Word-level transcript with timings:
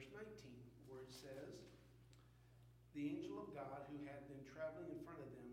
verse 0.00 0.32
19, 0.32 0.32
where 0.88 1.04
it 1.04 1.12
says, 1.12 1.60
The 2.96 3.04
angel 3.04 3.36
of 3.36 3.52
God 3.52 3.84
who 3.92 4.00
had 4.08 4.24
been 4.32 4.40
traveling 4.48 4.88
in 4.88 4.96
front 5.04 5.20
of 5.20 5.28
them 5.28 5.52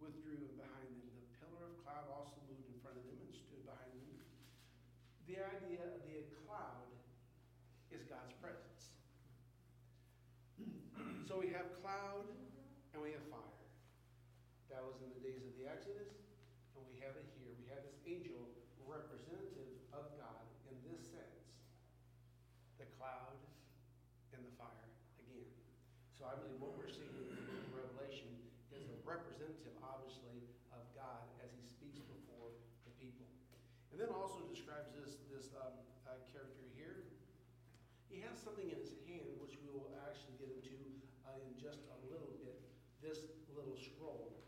withdrew 0.00 0.48
behind 0.56 0.88
them. 0.96 1.12
The 1.12 1.28
pillar 1.36 1.68
of 1.68 1.76
cloud 1.84 2.08
also 2.08 2.40
moved 2.48 2.64
in 2.64 2.80
front 2.80 2.96
of 2.96 3.04
them 3.04 3.20
and 3.20 3.28
stood 3.36 3.60
behind 3.68 3.92
them. 3.92 4.16
The 5.28 5.44
idea 5.44 5.92
of 5.92 6.00
the 6.08 6.24
cloud 6.40 6.88
is 7.92 8.00
God's 8.08 8.32
presence. 8.40 8.96
so 11.28 11.36
we 11.36 11.52
have 11.52 11.68
cloud 11.84 12.24
and 12.96 13.04
we 13.04 13.12
have 13.12 13.28
fire. 13.28 13.60
That 14.72 14.88
was 14.88 15.04
in 15.04 15.12
the 15.12 15.20
days 15.20 15.44
of 15.44 15.52
the 15.60 15.68
Exodus, 15.68 16.16
and 16.80 16.80
we 16.88 16.96
have 17.04 17.12
it 17.12 17.28
here. 17.36 17.52
We 17.60 17.68
have 17.68 17.84
this 17.84 18.00
angel 18.08 18.40
representative 18.88 19.84
of 19.92 20.08
God 20.16 20.48
in 20.64 20.80
this 20.88 21.12
sense 21.12 21.60
the 22.80 22.88
cloud 22.96 23.36
and 24.40 24.48
the 24.48 24.56
fire 24.56 24.88
again. 25.20 25.52
So 26.16 26.24
I 26.24 26.32
believe 26.40 26.56
what 26.56 26.72
we're 26.80 26.88
seeing 26.88 27.12
in 27.12 27.60
Revelation 27.76 28.32
is 28.72 28.88
a 28.88 28.96
representative, 29.04 29.76
obviously, 29.84 30.48
of 30.72 30.80
God 30.96 31.28
as 31.44 31.52
he 31.52 31.60
speaks 31.68 32.00
before 32.00 32.56
the 32.88 32.92
people. 32.96 33.28
And 33.92 34.00
then 34.00 34.08
also 34.08 34.40
describes 34.48 34.88
this, 34.96 35.20
this 35.28 35.52
um, 35.60 35.76
uh, 36.08 36.16
character 36.32 36.64
here. 36.72 37.04
He 38.08 38.24
has 38.24 38.40
something 38.40 38.64
in 38.64 38.80
his 38.80 38.96
hand, 39.04 39.28
which 39.44 39.60
we 39.60 39.68
will 39.68 39.92
actually 40.08 40.40
get 40.40 40.48
into 40.48 40.72
uh, 41.28 41.36
in 41.36 41.52
just 41.60 41.84
a 41.92 41.98
little 42.08 42.32
bit, 42.40 42.56
this 43.04 43.28
little 43.52 43.76
scroll. 43.76 44.40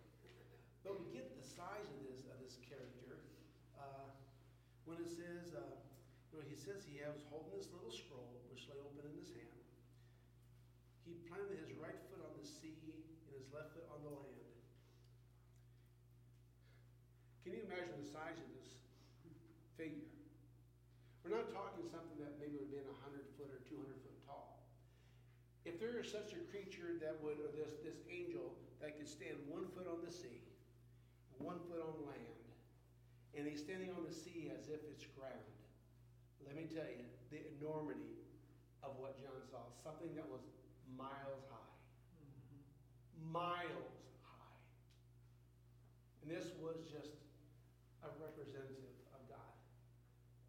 But 0.81 0.99
we 0.99 1.13
get 1.13 1.37
the 1.37 1.45
size 1.45 1.85
of 1.85 2.01
this, 2.09 2.25
of 2.33 2.41
this 2.43 2.59
character 2.65 3.23
uh, 3.77 4.09
when 4.89 4.99
it 5.05 5.13
says, 5.13 5.53
uh, 5.53 5.63
you 6.33 6.41
know, 6.41 6.45
he 6.49 6.52
says 6.63 6.87
he 6.87 7.03
was 7.03 7.27
holding 7.27 7.51
this 7.59 7.67
little 7.75 7.91
scroll, 7.91 8.39
which 8.47 8.71
lay 8.71 8.79
open 8.79 9.03
in 9.03 9.19
his 9.19 9.35
hand. 9.35 9.63
He 11.03 11.19
planted 11.27 11.59
his 11.59 11.75
right 11.75 11.99
foot 12.07 12.23
on 12.23 12.39
the 12.39 12.47
sea 12.47 13.03
and 13.27 13.35
his 13.35 13.51
left 13.51 13.75
foot 13.75 13.91
on 13.91 13.99
the 14.07 14.15
land. 14.15 14.47
Can 17.43 17.59
you 17.59 17.67
imagine 17.67 17.99
the 17.99 18.07
size 18.07 18.39
of 18.39 18.47
this 18.55 18.79
figure? 19.75 20.07
We're 21.27 21.35
not 21.35 21.51
talking 21.51 21.83
something 21.91 22.15
that 22.23 22.39
maybe 22.39 22.55
would 22.55 22.71
have 22.71 22.79
been 22.79 22.91
100 23.11 23.27
foot 23.35 23.51
or 23.51 23.59
200 23.67 23.99
foot 23.99 24.19
tall. 24.23 24.63
If 25.67 25.83
there 25.83 25.99
is 25.99 26.07
such 26.07 26.31
a 26.31 26.41
creature 26.55 26.95
that 27.03 27.19
would, 27.27 27.43
or 27.43 27.51
this, 27.59 27.75
this 27.83 27.99
angel 28.07 28.55
that 28.79 29.03
could 29.03 29.11
stand 29.11 29.35
one 29.51 29.67
foot 29.75 29.91
on 29.91 29.99
the 30.07 30.15
sea, 30.15 30.47
one 31.43 31.59
foot 31.67 31.83
on 31.83 32.07
land, 32.07 32.47
and 33.35 33.51
he's 33.51 33.67
standing 33.67 33.91
on 33.99 34.07
the 34.07 34.15
sea 34.15 34.55
as 34.55 34.71
if 34.71 34.79
it's 34.87 35.03
ground, 35.19 35.52
let 36.53 36.61
me 36.61 36.69
tell 36.69 36.85
you 36.85 37.09
the 37.33 37.41
enormity 37.57 38.13
of 38.85 39.01
what 39.01 39.17
John 39.17 39.41
saw. 39.49 39.73
Something 39.81 40.13
that 40.21 40.29
was 40.29 40.45
miles 41.01 41.49
high. 41.49 41.73
Mm-hmm. 42.21 43.33
Miles 43.33 43.97
high. 44.21 44.61
And 46.21 46.29
this 46.29 46.53
was 46.61 46.77
just 46.93 47.17
a 48.05 48.13
representative 48.21 48.93
of 49.17 49.25
God, 49.33 49.57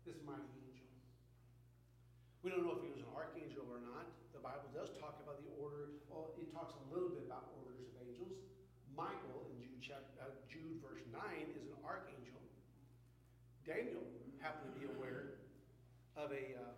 this 0.04 0.20
mighty 0.28 0.52
angel. 0.60 0.92
We 2.44 2.52
don't 2.52 2.68
know 2.68 2.76
if 2.76 2.84
he 2.84 2.92
was 2.92 3.00
an 3.00 3.08
archangel 3.16 3.64
or 3.72 3.80
not. 3.80 4.12
The 4.36 4.44
Bible 4.44 4.76
does 4.76 4.92
talk 5.00 5.24
about 5.24 5.40
the 5.40 5.56
order. 5.56 6.04
Well, 6.12 6.36
it 6.36 6.52
talks 6.52 6.76
a 6.76 6.84
little 6.92 7.16
bit 7.16 7.24
about 7.24 7.56
orders 7.64 7.80
of 7.80 7.96
angels. 8.04 8.44
Michael 8.92 9.48
in 9.56 9.64
Jude, 9.64 9.80
chapter, 9.80 10.12
uh, 10.20 10.36
Jude 10.52 10.84
verse 10.84 11.08
9 11.16 11.16
is 11.56 11.72
an 11.72 11.80
archangel. 11.80 12.44
Daniel 13.64 14.04
happened 14.44 14.73
of 16.24 16.32
a 16.32 16.56
uh, 16.56 16.72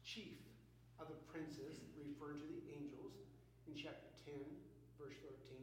chief 0.00 0.40
of 0.96 1.12
the 1.12 1.20
princes, 1.28 1.84
referred 2.00 2.40
to 2.40 2.48
the 2.48 2.64
angels 2.72 3.12
in 3.68 3.76
chapter 3.76 4.08
10, 4.24 4.40
verse 4.96 5.20
13. 5.20 5.60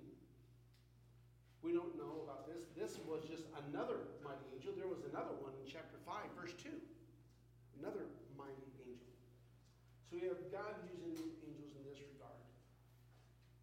We 1.65 1.73
don't 1.73 1.97
know 1.97 2.21
about 2.21 2.45
this. 2.45 2.69
This 2.77 3.01
was 3.09 3.25
just 3.25 3.49
another 3.65 4.05
mighty 4.21 4.45
angel. 4.53 4.77
There 4.77 4.85
was 4.85 5.01
another 5.09 5.33
one 5.41 5.57
in 5.57 5.65
chapter 5.65 5.97
5, 6.05 6.37
verse 6.37 6.53
2. 6.61 6.69
Another 7.81 8.05
mighty 8.37 8.69
angel. 8.85 9.13
So 10.05 10.21
we 10.21 10.29
have 10.29 10.37
God 10.53 10.77
using 10.93 11.33
angels 11.41 11.73
in 11.73 11.81
this 11.89 11.97
regard. 12.05 12.37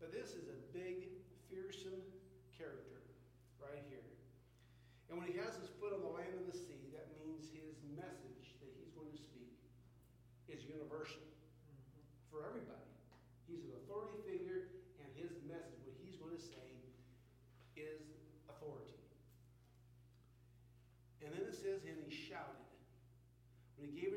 But 0.03 0.11
this 0.11 0.35
is 0.35 0.51
a 0.51 0.59
big, 0.75 1.15
fearsome 1.47 2.03
character 2.59 2.99
right 3.63 3.79
here. 3.87 4.03
And 5.07 5.15
when 5.15 5.31
he 5.31 5.39
has 5.39 5.55
his 5.55 5.71
foot 5.79 5.95
on 5.95 6.03
the 6.03 6.11
land 6.11 6.35
and 6.35 6.51
the 6.51 6.59
sea, 6.59 6.91
that 6.91 7.07
means 7.23 7.47
his 7.55 7.79
message 7.95 8.59
that 8.59 8.71
he's 8.75 8.91
going 8.99 9.11
to 9.15 9.21
speak 9.21 9.55
is 10.51 10.67
universal 10.67 11.23
mm-hmm. 11.23 12.03
for 12.31 12.43
everybody. 12.43 12.91
He's 13.47 13.63
an 13.67 13.75
authority 13.83 14.19
figure, 14.27 14.71
and 14.99 15.07
his 15.15 15.35
message, 15.47 15.79
what 15.87 15.95
he's 16.03 16.19
going 16.19 16.35
to 16.35 16.43
say, 16.43 16.67
is 17.79 18.03
authority. 18.51 18.99
And 21.23 21.35
then 21.35 21.47
it 21.47 21.55
says, 21.55 21.87
and 21.87 21.99
he 22.03 22.11
shouted. 22.11 22.61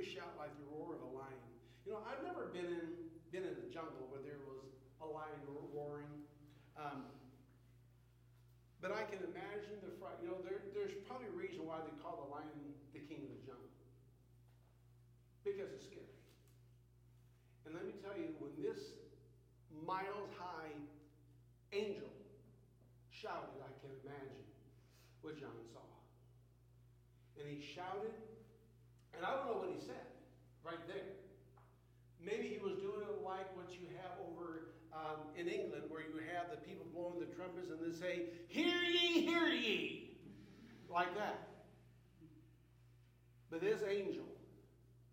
Shout 0.03 0.35
like 0.35 0.51
the 0.59 0.67
roar 0.67 0.99
of 0.99 1.01
a 1.01 1.11
lion. 1.15 1.47
You 1.87 1.95
know, 1.95 2.03
I've 2.03 2.19
never 2.27 2.51
been 2.51 2.67
in 2.67 2.87
been 3.31 3.47
in 3.47 3.55
the 3.55 3.71
jungle 3.71 4.05
where 4.11 4.21
there 4.21 4.43
was 4.45 4.67
a 5.01 5.07
lion 5.07 5.41
roaring. 5.47 6.11
Um, 6.77 7.07
but 8.83 8.91
I 8.91 9.07
can 9.07 9.23
imagine 9.23 9.79
the 9.79 9.95
fright. 9.97 10.19
You 10.19 10.27
know, 10.27 10.43
there, 10.43 10.59
there's 10.75 10.93
probably 11.07 11.31
a 11.31 11.37
reason 11.39 11.63
why 11.63 11.79
they 11.87 11.95
call 12.03 12.19
the 12.19 12.29
lion 12.29 12.51
the 12.91 12.99
king 12.99 13.23
of 13.23 13.31
the 13.31 13.41
jungle. 13.47 13.73
Because 15.47 15.71
it's 15.71 15.87
scary. 15.87 16.13
And 17.65 17.73
let 17.73 17.87
me 17.87 17.95
tell 18.03 18.13
you, 18.13 18.35
when 18.43 18.53
this 18.59 18.99
miles 19.71 20.29
high 20.35 20.75
angel 21.71 22.11
shouted, 23.09 23.55
I 23.63 23.71
can 23.81 23.95
imagine 24.03 24.45
what 25.23 25.39
John 25.39 25.57
saw. 25.71 25.87
And 27.39 27.47
he 27.47 27.63
shouted, 27.63 28.13
and 29.16 29.25
I 29.25 29.31
don't 29.31 29.46
know 29.47 29.57
what 29.57 29.69
he 29.69 29.79
said 29.79 30.07
right 30.63 30.81
there. 30.88 31.18
Maybe 32.24 32.47
he 32.47 32.57
was 32.57 32.78
doing 32.79 33.03
it 33.03 33.22
like 33.24 33.51
what 33.56 33.72
you 33.72 33.88
have 34.00 34.16
over 34.29 34.71
um, 34.94 35.27
in 35.36 35.48
England, 35.48 35.83
where 35.89 36.01
you 36.01 36.21
have 36.33 36.50
the 36.51 36.57
people 36.57 36.86
blowing 36.94 37.19
the 37.19 37.30
trumpets 37.36 37.69
and 37.69 37.80
they 37.81 37.92
say, 37.98 38.30
Hear 38.48 38.81
ye, 38.83 39.21
hear 39.21 39.48
ye, 39.48 40.15
like 40.89 41.15
that. 41.18 41.50
But 43.50 43.62
this 43.62 43.81
angel 43.86 44.25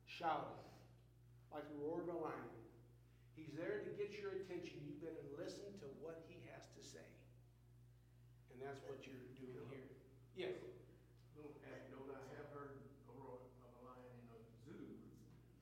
shouted 0.06 0.56
like 1.52 1.68
the 1.68 1.76
roar 1.82 2.00
of 2.00 2.08
a 2.08 2.18
lion. 2.18 2.50
He's 3.36 3.52
there 3.52 3.84
to 3.84 3.90
get 4.00 4.16
your 4.16 4.32
attention. 4.32 4.80
You 4.80 4.96
better 4.96 5.24
listen 5.36 5.68
to 5.84 5.86
what 6.00 6.24
he 6.24 6.40
has 6.48 6.64
to 6.72 6.80
say. 6.80 7.04
And 8.52 8.64
that's 8.64 8.80
what 8.88 9.04
you're 9.04 9.28
doing 9.36 9.68
here. 9.68 9.92
Yes? 10.36 10.56
Little 11.36 11.52
anecdote, 11.68 12.16
I 12.16 12.20
have 12.40 12.48
heard 12.56 12.80
a 12.80 13.12
roar 13.12 13.44
of 13.60 13.68
a 13.76 13.80
lion 13.84 14.08
in 14.08 14.24
a 14.32 14.40
zoo 14.64 14.88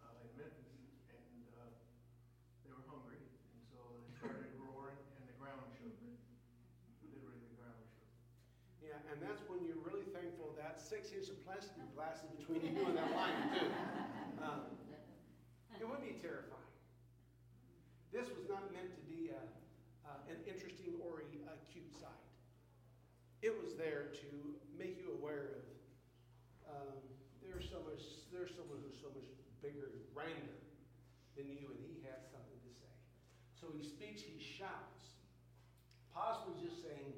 uh, 0.03 0.23
in 0.23 0.31
Memphis, 0.39 0.71
and 1.11 1.51
uh, 1.59 1.67
they 2.63 2.71
were 2.71 2.87
hungry, 2.87 3.19
and 3.19 3.59
so 3.67 3.79
they 4.07 4.11
started 4.23 4.55
roaring, 4.55 4.99
and 5.19 5.27
the 5.27 5.35
ground 5.35 5.67
shook. 5.75 5.99
Literally, 7.03 7.43
the 7.43 7.55
ground 7.59 7.83
shook. 7.91 8.07
Yeah, 8.79 8.87
and 9.07 9.23
that's 9.23 9.43
when 9.47 9.63
you're 9.63 9.81
really 9.87 10.07
thankful 10.11 10.51
that 10.59 10.81
six 10.83 11.15
inches 11.15 11.31
of 11.31 11.39
plastic 11.47 11.79
glass 11.95 12.23
is 12.27 12.31
between 12.43 12.75
you 12.75 12.83
and 12.87 12.97
that 12.97 13.11
lion, 13.15 13.43
too. 13.55 13.71
Um, 14.39 14.71
it 15.83 15.83
would 15.83 15.99
be 15.99 16.15
terrifying. 16.23 16.71
This 18.15 18.31
was 18.31 18.47
not 18.47 18.71
meant 18.71 18.95
to 18.95 19.03
be 19.11 19.35
a, 19.35 19.43
uh, 20.07 20.31
an 20.31 20.39
interesting 20.47 20.95
or 21.03 21.27
a, 21.27 21.39
a, 21.51 21.59
cute 21.67 21.91
sight. 21.91 22.23
It 23.43 23.51
was 23.51 23.75
there 23.75 24.15
to 24.23 24.31
make 24.79 24.95
you 24.95 25.11
aware 25.19 25.59
of 25.59 25.67
um, 26.71 26.99
there's 27.43 27.67
so 27.67 27.83
much 27.83 27.99
there's 28.31 28.55
someone 28.55 28.79
who's 28.87 28.95
so 29.03 29.11
much 29.11 29.27
bigger 29.59 29.91
and 29.91 30.03
grander 30.15 30.59
than 31.35 31.51
you, 31.51 31.75
and 31.75 31.83
he 31.83 31.99
has 32.07 32.23
something 32.31 32.61
to 32.63 32.73
say. 32.79 32.95
So 33.59 33.71
he 33.75 33.83
speaks, 33.83 34.23
he 34.23 34.39
shouts, 34.39 35.19
possibly 36.15 36.55
just 36.63 36.79
saying, 36.83 37.11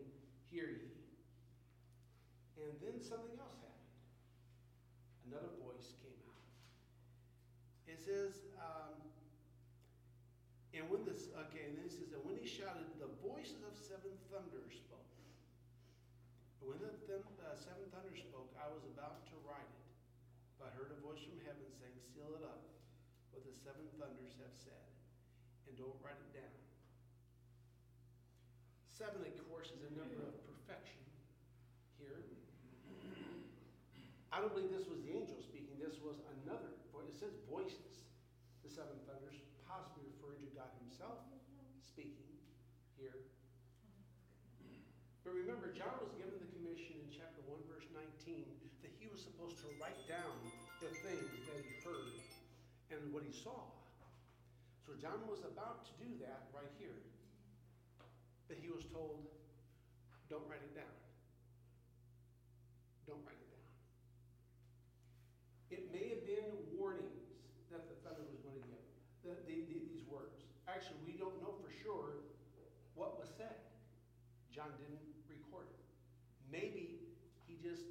Hear 0.50 0.66
ye. 0.66 0.89
And 2.60 2.76
then 2.84 3.00
something 3.00 3.36
else 3.40 3.56
happened. 3.64 3.96
Another 5.32 5.52
voice 5.64 5.96
came 6.04 6.16
out. 6.28 6.44
It 7.88 7.96
says, 7.96 8.44
um, 8.60 9.00
and 10.76 10.86
when 10.86 11.02
this, 11.02 11.32
okay, 11.48 11.66
and 11.66 11.74
then 11.74 11.88
it 11.88 11.94
says, 11.94 12.14
and 12.14 12.22
when 12.22 12.38
he 12.38 12.46
shouted, 12.46 12.86
the 13.02 13.10
voices 13.24 13.64
of 13.66 13.74
seven 13.74 14.14
thunders 14.30 14.76
spoke. 14.76 15.10
And 16.62 16.70
when 16.70 16.78
the 16.78 16.92
th- 17.08 17.26
uh, 17.42 17.56
seven 17.56 17.88
thunders 17.90 18.20
spoke, 18.20 18.52
I 18.60 18.68
was 18.68 18.84
about 18.86 19.24
to 19.32 19.36
write 19.42 19.66
it, 19.66 19.84
but 20.60 20.76
heard 20.76 20.92
a 20.92 20.98
voice 21.00 21.24
from 21.24 21.40
heaven 21.42 21.64
saying, 21.74 21.96
Seal 21.98 22.30
it 22.36 22.44
up, 22.44 22.62
what 23.32 23.42
the 23.42 23.54
seven 23.56 23.88
thunders 23.96 24.36
have 24.38 24.54
said, 24.54 24.86
and 25.66 25.74
don't 25.74 25.96
write 26.04 26.20
it 26.20 26.30
down. 26.36 26.54
Seven, 28.92 29.24
of 29.24 29.46
course, 29.48 29.72
is 29.72 29.80
a 29.80 29.92
number 29.96 30.20
of 30.20 30.36
perfection 30.44 31.00
here. 31.96 32.20
I 34.40 34.48
don't 34.48 34.56
believe 34.56 34.72
this 34.72 34.88
was 34.88 35.04
the 35.04 35.12
angel 35.12 35.37
speaking, 35.44 35.76
this 35.76 36.00
was 36.00 36.16
another 36.40 36.72
voice. 36.96 37.12
It 37.12 37.20
says 37.20 37.37
voices, 37.44 38.08
the 38.64 38.72
seven 38.72 38.96
thunders, 39.04 39.37
possibly 39.69 40.08
referring 40.16 40.40
to 40.48 40.52
God 40.56 40.72
Himself 40.81 41.20
speaking 41.84 42.25
here. 42.96 43.20
But 45.28 45.37
remember, 45.37 45.69
John 45.76 45.92
was 46.00 46.16
given 46.16 46.40
the 46.40 46.48
commission 46.56 47.04
in 47.04 47.12
chapter 47.12 47.44
1, 47.52 47.69
verse 47.69 47.84
19, 47.92 48.48
that 48.81 48.88
he 48.96 49.12
was 49.12 49.20
supposed 49.20 49.60
to 49.60 49.69
write 49.76 50.08
down 50.08 50.32
the 50.81 50.88
things 51.04 51.28
that 51.44 51.60
he 51.60 51.76
heard 51.84 52.16
and 52.96 53.12
what 53.12 53.20
he 53.28 53.37
saw. 53.37 53.69
So 54.88 54.96
John 54.96 55.20
was 55.28 55.44
about 55.44 55.84
to 55.84 55.92
do 56.00 56.16
that 56.25 56.48
right 56.56 56.72
here. 56.81 56.96
But 58.48 58.56
he 58.56 58.72
was 58.72 58.88
told, 58.88 59.20
don't 60.32 60.48
write 60.48 60.64
it 60.64 60.72
down. 60.72 60.96
Don't 63.04 63.20
write 63.28 63.37
it 63.37 63.44
down. 63.44 63.50
It 65.70 65.87
may 65.94 66.10
have 66.10 66.26
been 66.26 66.50
warnings 66.75 67.30
that 67.70 67.87
the 67.87 67.94
thunder 68.02 68.26
was 68.26 68.42
going 68.42 68.58
to 68.58 68.66
give, 68.66 68.82
the, 69.22 69.38
the, 69.46 69.56
the, 69.70 69.78
these 69.87 70.02
words. 70.10 70.42
Actually, 70.66 70.99
we 71.06 71.14
don't 71.14 71.38
know 71.38 71.54
for 71.62 71.70
sure 71.70 72.26
what 72.99 73.22
was 73.22 73.30
said. 73.38 73.54
John 74.50 74.75
didn't 74.82 74.99
record 75.30 75.70
it. 75.70 75.78
Maybe 76.50 77.06
he 77.46 77.54
just, 77.62 77.87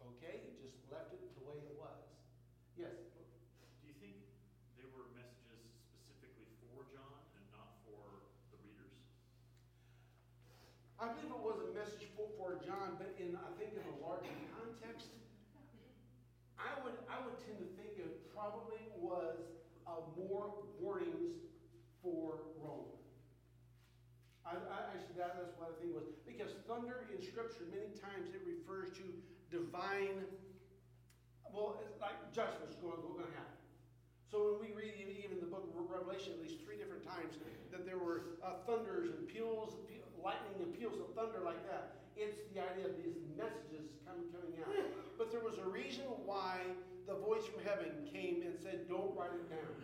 okay, 0.00 0.40
he 0.40 0.56
just 0.56 0.80
left 0.88 1.12
it 1.12 1.20
the 1.36 1.44
way 1.44 1.60
it 1.60 1.76
was. 1.76 2.00
Yes? 2.80 2.96
Do 2.96 3.84
you 3.84 3.92
think 4.00 4.16
they 4.80 4.88
were 4.88 5.04
messages 5.12 5.60
specifically 5.84 6.48
for 6.64 6.88
John 6.88 7.20
and 7.36 7.44
not 7.52 7.76
for 7.84 8.24
the 8.56 8.58
readers? 8.64 8.96
I 11.00 11.08
believe 11.16 11.32
it 11.32 11.40
was 11.40 11.56
a 11.64 11.72
message 11.72 12.12
for, 12.12 12.60
John, 12.60 13.00
but 13.00 13.16
in, 13.16 13.32
I 13.32 13.48
think 13.56 13.72
in 13.72 13.80
a 13.80 13.96
larger 14.04 14.36
context, 14.52 15.08
I 16.60 16.68
would, 16.84 16.92
I 17.08 17.16
would 17.24 17.40
tend 17.40 17.56
to 17.56 17.68
think 17.80 17.96
it 17.96 18.28
probably 18.36 18.84
was 19.00 19.40
more 20.12 20.52
warnings 20.76 21.40
for 22.04 22.52
Rome. 22.60 22.92
I, 24.44 24.60
I, 24.60 24.78
actually, 24.92 25.16
that, 25.16 25.40
that's 25.40 25.56
what 25.56 25.72
I 25.72 25.74
think 25.80 25.96
was. 25.96 26.04
Because 26.28 26.52
thunder 26.68 27.08
in 27.08 27.24
Scripture, 27.24 27.64
many 27.72 27.96
times 27.96 28.36
it 28.36 28.44
refers 28.44 28.92
to 29.00 29.04
divine, 29.48 30.28
well, 31.48 31.80
it's 31.80 31.96
like 32.00 32.16
judgment's 32.36 32.76
going, 32.76 33.00
going 33.00 33.24
to 33.24 33.36
happen. 33.40 33.56
So 34.28 34.60
when 34.60 34.68
we 34.68 34.76
read 34.76 34.94
even 35.24 35.40
the 35.40 35.48
book 35.48 35.64
of 35.64 35.80
Revelation, 35.88 36.36
at 36.36 36.40
least 36.44 36.60
three 36.60 36.76
different 36.76 37.08
times, 37.08 37.40
that 37.72 37.88
there 37.88 37.98
were 37.98 38.36
uh, 38.44 38.60
thunders 38.68 39.16
and 39.16 39.24
peals, 39.26 39.80
pe- 39.88 40.04
lightning 40.22 40.56
and 40.60 40.70
peals 40.76 41.00
of 41.00 41.12
thunder 41.16 41.40
like 41.44 41.60
that. 41.68 42.00
It's 42.16 42.40
the 42.52 42.60
idea 42.60 42.86
of 42.88 42.96
these 43.00 43.16
messages 43.36 43.96
coming 44.04 44.28
coming 44.32 44.52
out. 44.60 44.72
But 45.16 45.32
there 45.32 45.40
was 45.40 45.56
a 45.56 45.68
reason 45.68 46.04
why 46.24 46.60
the 47.08 47.16
voice 47.16 47.44
from 47.48 47.64
heaven 47.64 48.08
came 48.08 48.44
and 48.44 48.56
said, 48.56 48.88
"Don't 48.88 49.16
write 49.16 49.32
it 49.32 49.48
down." 49.48 49.74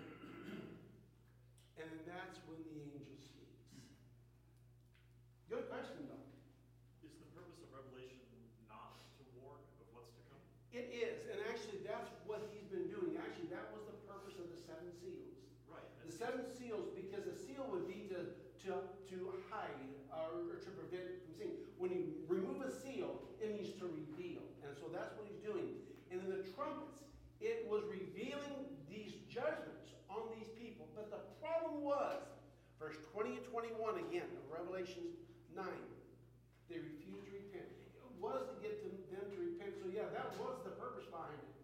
And 1.76 1.90
that's 2.08 2.40
when 2.48 2.60
the 2.64 2.76
angel 2.76 3.16
speaks. 3.20 3.60
Good 5.48 5.68
question, 5.68 6.08
though. 6.08 6.24
Is 7.04 7.14
the 7.20 7.28
purpose 7.36 7.60
of 7.60 7.68
Revelation 7.72 8.32
not 8.68 8.96
to 9.20 9.22
warn 9.40 9.60
of 9.80 9.86
what's 9.92 10.12
to 10.16 10.22
come? 10.28 10.40
It 10.72 10.88
is, 10.92 11.28
and 11.28 11.40
actually, 11.52 11.84
that's 11.84 12.08
what 12.24 12.48
he's 12.52 12.68
been 12.68 12.88
doing. 12.88 13.16
Actually, 13.20 13.52
that 13.52 13.72
was 13.76 13.84
the 13.88 13.96
purpose 14.08 14.40
of 14.40 14.48
the 14.52 14.60
seven 14.60 14.88
seals. 14.96 15.36
Right. 15.68 15.84
The 16.04 16.12
seven 16.12 16.48
seals, 16.48 16.92
because 16.96 17.28
a 17.28 17.36
seal 17.36 17.64
would 17.70 17.86
be 17.86 18.08
to, 18.66 18.82
to, 19.14 19.16
hide 19.46 19.94
or, 20.10 20.42
or 20.50 20.58
to 20.58 20.70
prevent 20.74 21.22
from 21.22 21.30
seeing. 21.38 21.54
When 21.78 21.94
you 21.94 22.18
remove 22.26 22.66
a 22.66 22.70
seal, 22.70 23.22
it 23.38 23.54
means 23.54 23.70
to 23.78 23.86
reveal. 23.86 24.42
And 24.66 24.74
so 24.74 24.90
that's 24.90 25.14
what 25.14 25.30
he's 25.30 25.38
doing. 25.38 25.78
And 26.10 26.18
in 26.18 26.28
the 26.28 26.42
trumpets, 26.58 27.06
it 27.38 27.62
was 27.70 27.86
revealing 27.86 28.66
these 28.90 29.14
judgments 29.30 29.94
on 30.10 30.26
these 30.34 30.50
people. 30.58 30.90
But 30.98 31.14
the 31.14 31.22
problem 31.38 31.86
was, 31.86 32.26
verse 32.82 32.98
20 33.14 33.38
and 33.38 33.46
21 33.46 34.02
again 34.10 34.26
Revelation 34.50 35.14
9, 35.54 35.62
they 36.66 36.82
refused 36.82 37.22
to 37.22 37.32
repent. 37.38 37.70
It 38.02 38.10
was 38.18 38.50
to 38.50 38.54
get 38.58 38.82
them 38.82 39.30
to 39.30 39.38
repent. 39.38 39.78
So 39.78 39.86
yeah, 39.94 40.10
that 40.10 40.34
was 40.42 40.58
the 40.66 40.74
purpose 40.74 41.06
behind 41.06 41.38
it. 41.38 41.54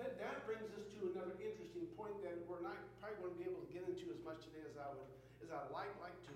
But 0.00 0.16
that 0.18 0.48
brings 0.48 0.66
us 0.74 0.86
to 0.96 1.12
another 1.12 1.36
interesting 1.38 1.86
point 1.94 2.18
that 2.24 2.34
we're 2.48 2.64
not 2.64 2.78
probably 2.98 3.20
going 3.20 3.34
to 3.34 3.38
be 3.38 3.46
able 3.46 3.62
to 3.62 3.70
get 3.70 3.84
into 3.86 4.10
as 4.10 4.18
much 4.26 4.42
today 4.48 4.64
as 4.66 4.74
I 4.74 4.90
would, 4.90 5.06
as 5.44 5.52
I 5.52 5.60
like 5.76 5.92
like 6.00 6.16
to, 6.24 6.34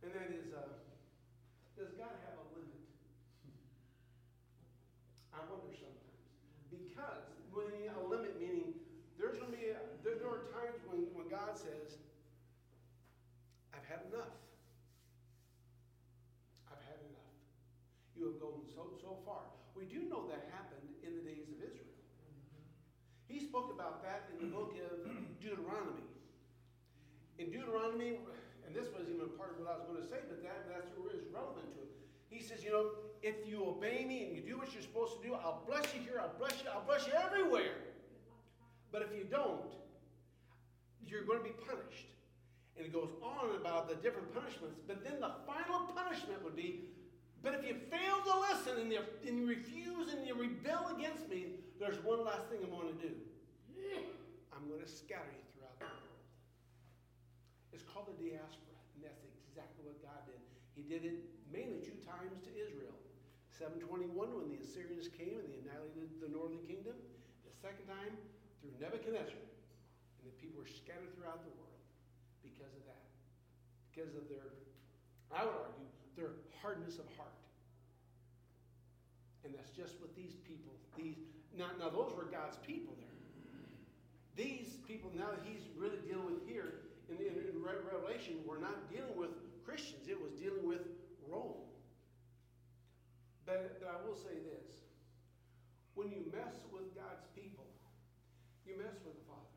and 0.00 0.16
that 0.16 0.32
is, 0.32 0.48
uh, 0.56 0.64
does 1.76 1.92
God 1.92 2.16
have 2.24 2.40
a 2.40 2.46
limit? 2.56 2.80
I 5.36 5.44
wonder 5.44 5.68
sometimes 5.76 6.24
because 6.72 7.28
when 7.52 7.68
a 7.68 8.00
limit 8.08 8.40
meaning 8.40 8.72
there's 9.20 9.36
going 9.36 9.52
to 9.52 9.56
be 9.60 9.68
a, 9.68 9.76
there, 10.00 10.16
there 10.16 10.32
are 10.32 10.48
times 10.56 10.80
when 10.88 11.12
when 11.12 11.28
God 11.28 11.52
says, 11.52 12.00
"I've 13.76 13.84
had 13.84 14.08
enough. 14.08 14.32
I've 16.72 16.80
had 16.88 16.96
enough. 17.12 17.36
You 18.16 18.32
have 18.32 18.40
gone 18.40 18.64
so 18.72 18.88
so 19.04 19.20
far." 19.28 19.52
We 19.76 19.84
do 19.84 20.08
know 20.08 20.24
that 20.32 20.48
happened 20.48 20.96
in 21.04 21.12
the 21.12 21.22
days 21.28 21.44
of 21.52 21.60
Israel. 21.60 21.92
He 23.28 23.44
spoke 23.44 23.68
about 23.68 24.00
that 24.00 24.32
in 24.32 24.48
the 24.48 24.48
book 24.48 24.72
of 24.80 25.04
Deuteronomy. 25.44 26.07
In 27.38 27.50
Deuteronomy, 27.50 28.18
and 28.66 28.74
this 28.74 28.90
wasn't 28.92 29.14
even 29.14 29.30
part 29.38 29.54
of 29.54 29.64
what 29.64 29.70
I 29.70 29.78
was 29.78 29.86
going 29.86 30.02
to 30.02 30.08
say, 30.10 30.20
but 30.26 30.42
that, 30.42 30.66
that's 30.68 30.90
what 30.98 31.14
is 31.14 31.22
relevant 31.32 31.70
to 31.74 31.86
it. 31.86 31.90
He 32.28 32.42
says, 32.42 32.62
you 32.62 32.70
know, 32.70 32.98
if 33.22 33.46
you 33.46 33.64
obey 33.64 34.04
me 34.04 34.26
and 34.26 34.36
you 34.36 34.42
do 34.42 34.58
what 34.58 34.72
you're 34.74 34.82
supposed 34.82 35.22
to 35.22 35.22
do, 35.26 35.34
I'll 35.34 35.62
bless 35.66 35.86
you 35.94 36.02
here, 36.02 36.20
I'll 36.20 36.36
bless 36.36 36.58
you, 36.60 36.68
I'll 36.68 36.84
bless 36.84 37.06
you 37.06 37.14
everywhere. 37.14 37.78
But 38.92 39.02
if 39.02 39.16
you 39.16 39.24
don't, 39.24 39.72
you're 41.06 41.24
going 41.24 41.38
to 41.38 41.44
be 41.44 41.56
punished. 41.64 42.10
And 42.76 42.86
it 42.86 42.92
goes 42.92 43.10
on 43.22 43.56
about 43.56 43.88
the 43.88 43.96
different 43.96 44.34
punishments, 44.34 44.78
but 44.86 45.02
then 45.02 45.18
the 45.18 45.32
final 45.46 45.88
punishment 45.94 46.44
would 46.44 46.54
be, 46.54 46.90
but 47.42 47.54
if 47.54 47.66
you 47.66 47.74
fail 47.90 48.18
to 48.26 48.34
listen 48.50 48.82
and 48.82 48.92
you, 48.92 49.00
and 49.26 49.38
you 49.38 49.46
refuse 49.46 50.12
and 50.12 50.26
you 50.26 50.34
rebel 50.34 50.90
against 50.96 51.28
me, 51.28 51.54
there's 51.80 52.02
one 52.04 52.24
last 52.24 52.46
thing 52.50 52.58
I'm 52.62 52.70
going 52.70 52.94
to 52.94 53.02
do. 53.02 53.14
I'm 54.52 54.68
going 54.68 54.80
to 54.80 54.88
scatter 54.88 55.30
you. 55.32 55.47
It's 57.78 57.86
called 57.86 58.10
the 58.10 58.18
diaspora, 58.18 58.74
and 58.98 59.06
that's 59.06 59.22
exactly 59.22 59.86
what 59.86 60.02
God 60.02 60.26
did. 60.26 60.42
He 60.74 60.82
did 60.82 61.06
it 61.06 61.22
mainly 61.46 61.78
two 61.78 61.94
times 62.02 62.42
to 62.42 62.50
Israel. 62.50 62.98
721 63.54 64.10
when 64.18 64.50
the 64.50 64.58
Assyrians 64.58 65.06
came 65.06 65.38
and 65.38 65.46
they 65.46 65.62
annihilated 65.62 66.18
the 66.18 66.26
northern 66.26 66.58
kingdom. 66.66 66.98
The 67.46 67.54
second 67.54 67.86
time 67.86 68.18
through 68.58 68.74
Nebuchadnezzar. 68.82 69.38
And 69.38 70.24
the 70.26 70.34
people 70.42 70.58
were 70.58 70.66
scattered 70.66 71.14
throughout 71.14 71.46
the 71.46 71.54
world 71.54 71.78
because 72.42 72.74
of 72.74 72.82
that. 72.90 73.06
Because 73.94 74.18
of 74.18 74.26
their, 74.26 74.58
I 75.30 75.46
would 75.46 75.54
argue, 75.54 75.86
their 76.18 76.34
hardness 76.58 76.98
of 76.98 77.06
heart. 77.14 77.38
And 79.46 79.54
that's 79.54 79.70
just 79.70 80.02
what 80.02 80.18
these 80.18 80.34
people, 80.42 80.74
these 80.98 81.22
now, 81.54 81.70
now 81.78 81.94
those 81.94 82.10
were 82.18 82.26
God's 82.26 82.58
people 82.58 82.98
there. 82.98 83.14
These 84.34 84.82
people 84.82 85.14
now 85.14 85.30
that 85.30 85.46
he's 85.46 85.62
really 85.78 86.02
dealing 86.02 86.26
with 86.26 86.42
here 86.42 86.87
in 87.76 87.84
Revelation 87.84 88.40
were 88.46 88.58
not 88.58 88.88
dealing 88.88 89.16
with 89.16 89.34
Christians, 89.64 90.08
it 90.08 90.16
was 90.16 90.32
dealing 90.40 90.64
with 90.64 90.84
Rome. 91.28 91.68
But, 93.44 93.80
but 93.80 93.88
I 93.88 93.96
will 94.06 94.16
say 94.16 94.36
this 94.44 94.84
when 95.94 96.08
you 96.08 96.22
mess 96.30 96.54
with 96.70 96.94
God's 96.94 97.26
people, 97.34 97.66
you 98.64 98.78
mess 98.78 98.96
with 99.04 99.16
the 99.18 99.26
Father. 99.26 99.48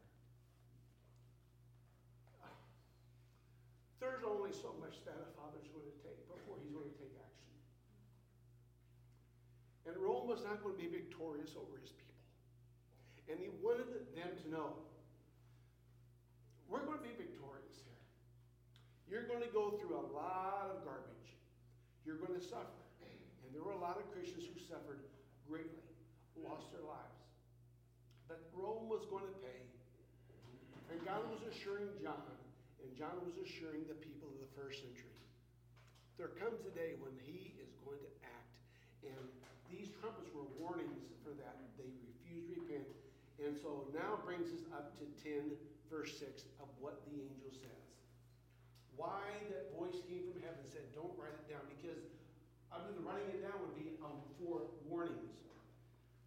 There's 4.01 4.25
only 4.25 4.49
so 4.49 4.73
much 4.81 4.97
that 5.05 5.13
a 5.13 5.29
father's 5.37 5.69
going 5.69 5.85
to 5.85 5.97
take 6.01 6.17
before 6.25 6.57
he's 6.57 6.73
going 6.73 6.89
to 6.89 6.97
take 6.97 7.13
action. 7.21 7.53
And 9.85 9.93
Rome 10.01 10.25
was 10.25 10.41
not 10.41 10.65
going 10.65 10.73
to 10.73 10.81
be 10.81 10.89
victorious 10.89 11.53
over 11.53 11.77
his 11.77 11.93
people. 11.93 12.17
And 13.29 13.37
he 13.37 13.53
wanted 13.61 13.93
them 14.17 14.33
to 14.33 14.47
know 14.49 14.73
we're 16.65 16.81
going 16.81 16.97
to 16.97 17.05
You're 19.11 19.27
going 19.27 19.43
to 19.43 19.51
go 19.51 19.75
through 19.75 19.99
a 19.99 20.07
lot 20.15 20.71
of 20.71 20.87
garbage. 20.87 21.35
You're 22.07 22.15
going 22.15 22.31
to 22.31 22.39
suffer. 22.39 22.79
And 23.03 23.51
there 23.51 23.59
were 23.59 23.75
a 23.75 23.83
lot 23.83 23.99
of 23.99 24.07
Christians 24.15 24.47
who 24.47 24.55
suffered 24.63 25.03
greatly, 25.43 25.83
lost 26.39 26.71
their 26.71 26.87
lives. 26.87 27.19
But 28.31 28.39
Rome 28.55 28.87
was 28.87 29.03
going 29.11 29.27
to 29.27 29.35
pay. 29.43 29.67
And 30.87 31.03
God 31.03 31.27
was 31.27 31.43
assuring 31.43 31.91
John, 31.99 32.23
and 32.79 32.87
John 32.95 33.19
was 33.19 33.35
assuring 33.35 33.83
the 33.91 33.99
people 33.99 34.31
of 34.31 34.39
the 34.39 34.47
first 34.55 34.79
century. 34.79 35.19
There 36.15 36.31
comes 36.39 36.63
a 36.63 36.71
day 36.71 36.95
when 37.03 37.11
he 37.19 37.51
is 37.59 37.75
going 37.83 37.99
to 37.99 38.11
act. 38.23 38.55
And 39.03 39.27
these 39.67 39.91
trumpets 39.99 40.31
were 40.31 40.47
warnings 40.55 41.11
for 41.19 41.35
that. 41.35 41.59
They 41.75 41.91
refused 42.07 42.55
to 42.55 42.63
repent. 42.63 42.87
And 43.43 43.59
so 43.59 43.91
now 43.91 44.23
brings 44.23 44.55
us 44.55 44.63
up 44.71 44.95
to 45.03 45.05
10, 45.19 45.51
verse 45.91 46.15
6 46.15 46.47
of 46.63 46.71
what 46.79 47.03
the 47.11 47.27
angel 47.27 47.51
says. 47.51 47.90
Why 48.95 49.23
that 49.49 49.71
voice 49.75 49.99
came 50.05 50.27
from 50.27 50.39
heaven 50.43 50.63
said, 50.67 50.87
Don't 50.95 51.13
write 51.15 51.35
it 51.35 51.47
down, 51.47 51.63
because 51.67 52.03
I 52.71 52.79
believe 52.79 53.03
writing 53.03 53.31
it 53.35 53.41
down 53.43 53.59
would 53.63 53.75
be 53.75 53.99
um, 53.99 54.23
for 54.39 54.67
warnings. 54.87 55.35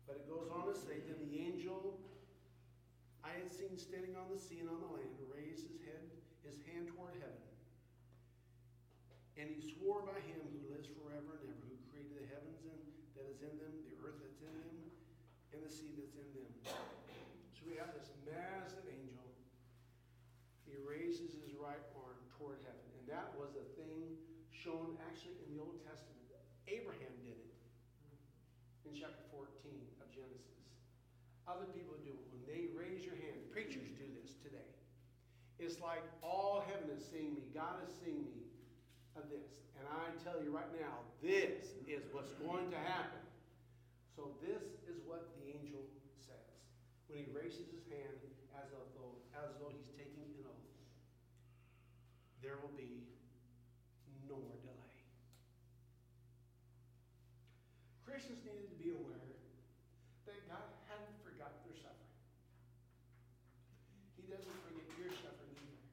But 0.04 0.21
it 0.21 0.26
goes 0.28 0.52
on 0.52 0.68
to 0.68 0.76
say, 0.76 1.00
Then 1.04 1.21
the 1.21 1.40
angel 1.40 1.97
I 3.25 3.33
had 3.40 3.49
seen 3.49 3.80
standing 3.80 4.12
on 4.21 4.28
the 4.28 4.37
sea 4.37 4.61
and 4.61 4.68
on 4.68 4.85
the 4.85 4.90
land 4.92 5.16
raised 5.33 5.64
his 5.64 5.80
head, 5.80 6.04
his 6.44 6.61
hand 6.68 6.92
toward 6.92 7.16
heaven. 7.16 7.40
And 9.40 9.49
he 9.49 9.64
swore 9.64 10.04
by 10.04 10.21
him 10.28 10.38
who 10.52 10.61
lives 10.68 10.87
forever 10.92 11.40
and 11.40 11.49
ever, 11.50 11.64
who 11.66 11.76
created 11.88 12.14
the 12.21 12.28
heavens 12.28 12.62
and 12.68 12.80
that 13.16 13.26
is 13.26 13.40
in 13.40 13.56
them, 13.56 13.73
the 13.88 13.97
earth 14.04 14.21
that's 14.21 14.44
in 14.44 14.52
them, 14.52 14.76
and 15.56 15.59
the 15.64 15.73
sea 15.73 15.97
that's 15.97 16.14
in 16.14 16.28
them. 16.37 16.52
So 17.56 17.64
we 17.66 17.80
have 17.80 17.97
this 17.97 18.12
massive 18.28 18.85
angel. 18.87 19.25
He 20.68 20.76
raises 20.85 21.35
his 21.35 21.56
right 21.56 21.83
arm 21.97 22.21
toward 22.37 22.61
heaven. 22.62 22.87
And 23.00 23.04
that 23.09 23.33
was 23.40 23.56
a 23.56 23.66
thing 23.75 24.21
shown 24.64 24.97
actually 25.04 25.37
in 25.44 25.52
the 25.52 25.61
Old 25.61 25.76
Testament. 25.85 26.16
Abraham 26.64 27.12
did 27.21 27.37
it 27.37 27.52
in 28.88 28.97
chapter 28.97 29.21
14 29.28 29.44
of 30.00 30.09
Genesis. 30.09 30.64
Other 31.44 31.68
people 31.76 31.92
do 32.00 32.16
it. 32.16 32.25
When 32.33 32.40
they 32.49 32.73
raise 32.73 33.04
your 33.04 33.21
hand, 33.21 33.37
preachers 33.52 33.92
do 34.00 34.09
this 34.16 34.33
today. 34.40 34.73
It's 35.61 35.76
like 35.85 36.00
all 36.25 36.64
heaven 36.64 36.88
is 36.88 37.04
seeing 37.04 37.37
me. 37.37 37.44
God 37.52 37.85
is 37.85 37.92
seeing 38.00 38.25
me 38.33 38.49
of 39.21 39.28
this. 39.28 39.68
And 39.76 39.85
I 39.85 40.09
tell 40.25 40.40
you 40.40 40.49
right 40.49 40.73
now, 40.73 41.04
this 41.21 41.76
is 41.85 42.09
what's 42.16 42.33
going 42.40 42.73
to 42.73 42.80
happen. 42.80 43.21
So 44.16 44.33
this 44.40 44.64
is 44.88 45.04
what 45.04 45.28
the 45.37 45.52
angel 45.52 45.85
says 46.16 46.56
when 47.12 47.21
he 47.21 47.28
raises 47.37 47.68
his 47.68 47.85
hand 47.92 48.16
as 48.56 48.73
though, 48.97 49.21
as 49.37 49.52
though 49.61 49.68
he's 49.68 49.92
taking 49.92 50.25
an 50.40 50.49
oath. 50.49 50.73
There 52.40 52.56
will 52.64 52.73
be 52.73 53.13
no 54.28 54.37
more 54.37 54.59
delay. 54.64 54.97
Christians 58.07 58.40
needed 58.45 58.69
to 58.71 58.78
be 58.78 58.90
aware 58.95 59.33
that 60.26 60.38
God 60.49 60.69
hadn't 60.88 61.19
forgotten 61.25 61.59
their 61.66 61.76
suffering. 61.76 62.16
He 64.16 64.25
doesn't 64.31 64.59
forget 64.64 64.87
your 64.97 65.12
suffering 65.21 65.57
either. 65.61 65.85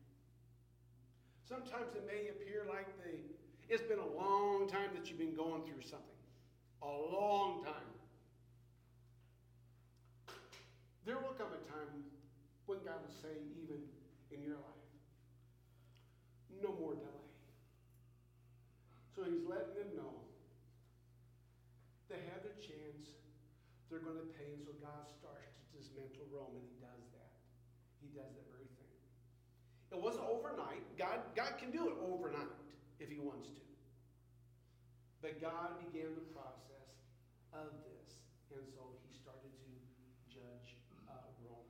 Sometimes 1.44 1.92
it 1.98 2.06
may 2.08 2.32
appear 2.32 2.64
like 2.70 2.88
the 3.04 3.32
it's 3.72 3.84
been 3.84 4.00
a 4.00 4.18
long 4.20 4.68
time 4.68 4.90
that 4.94 5.08
you've 5.08 5.18
been 5.18 5.34
going 5.34 5.64
through 5.64 5.80
something. 5.80 6.20
A 6.84 6.86
long 6.86 7.64
time. 7.64 7.92
There 11.06 11.16
will 11.16 11.34
come 11.40 11.48
a 11.56 11.72
time 11.72 12.04
when 12.66 12.80
God 12.84 13.00
will 13.00 13.16
say, 13.22 13.32
even 13.64 13.80
in 14.30 14.44
your 14.44 14.56
life, 14.56 14.92
no 16.62 16.76
more 16.78 16.96
delay. 16.96 17.11
So 19.22 19.30
he's 19.30 19.46
letting 19.46 19.78
them 19.78 19.94
know 19.94 20.18
they 22.10 22.18
have 22.34 22.42
their 22.42 22.58
chance, 22.58 23.22
they're 23.86 24.02
going 24.02 24.18
to 24.18 24.26
pay, 24.34 24.50
and 24.58 24.66
so 24.66 24.74
God 24.82 25.06
starts 25.06 25.54
to 25.62 25.78
dismantle 25.78 26.26
Rome, 26.34 26.58
and 26.58 26.66
he 26.66 26.74
does 26.82 27.06
that. 27.14 27.30
He 28.02 28.10
does 28.18 28.34
that 28.34 28.50
very 28.50 28.66
thing. 28.82 28.98
It 29.94 30.02
wasn't 30.02 30.26
overnight. 30.26 30.82
God, 30.98 31.22
God 31.38 31.62
can 31.62 31.70
do 31.70 31.86
it 31.86 31.96
overnight 32.02 32.50
if 32.98 33.14
he 33.14 33.22
wants 33.22 33.54
to. 33.54 33.62
But 35.22 35.38
God 35.38 35.78
began 35.86 36.18
the 36.18 36.26
process 36.34 36.90
of 37.54 37.70
this, 37.86 38.18
and 38.50 38.66
so 38.74 38.90
he 39.06 39.14
started 39.14 39.54
to 39.54 39.72
judge 40.34 40.82
uh, 41.06 41.30
Rome, 41.46 41.70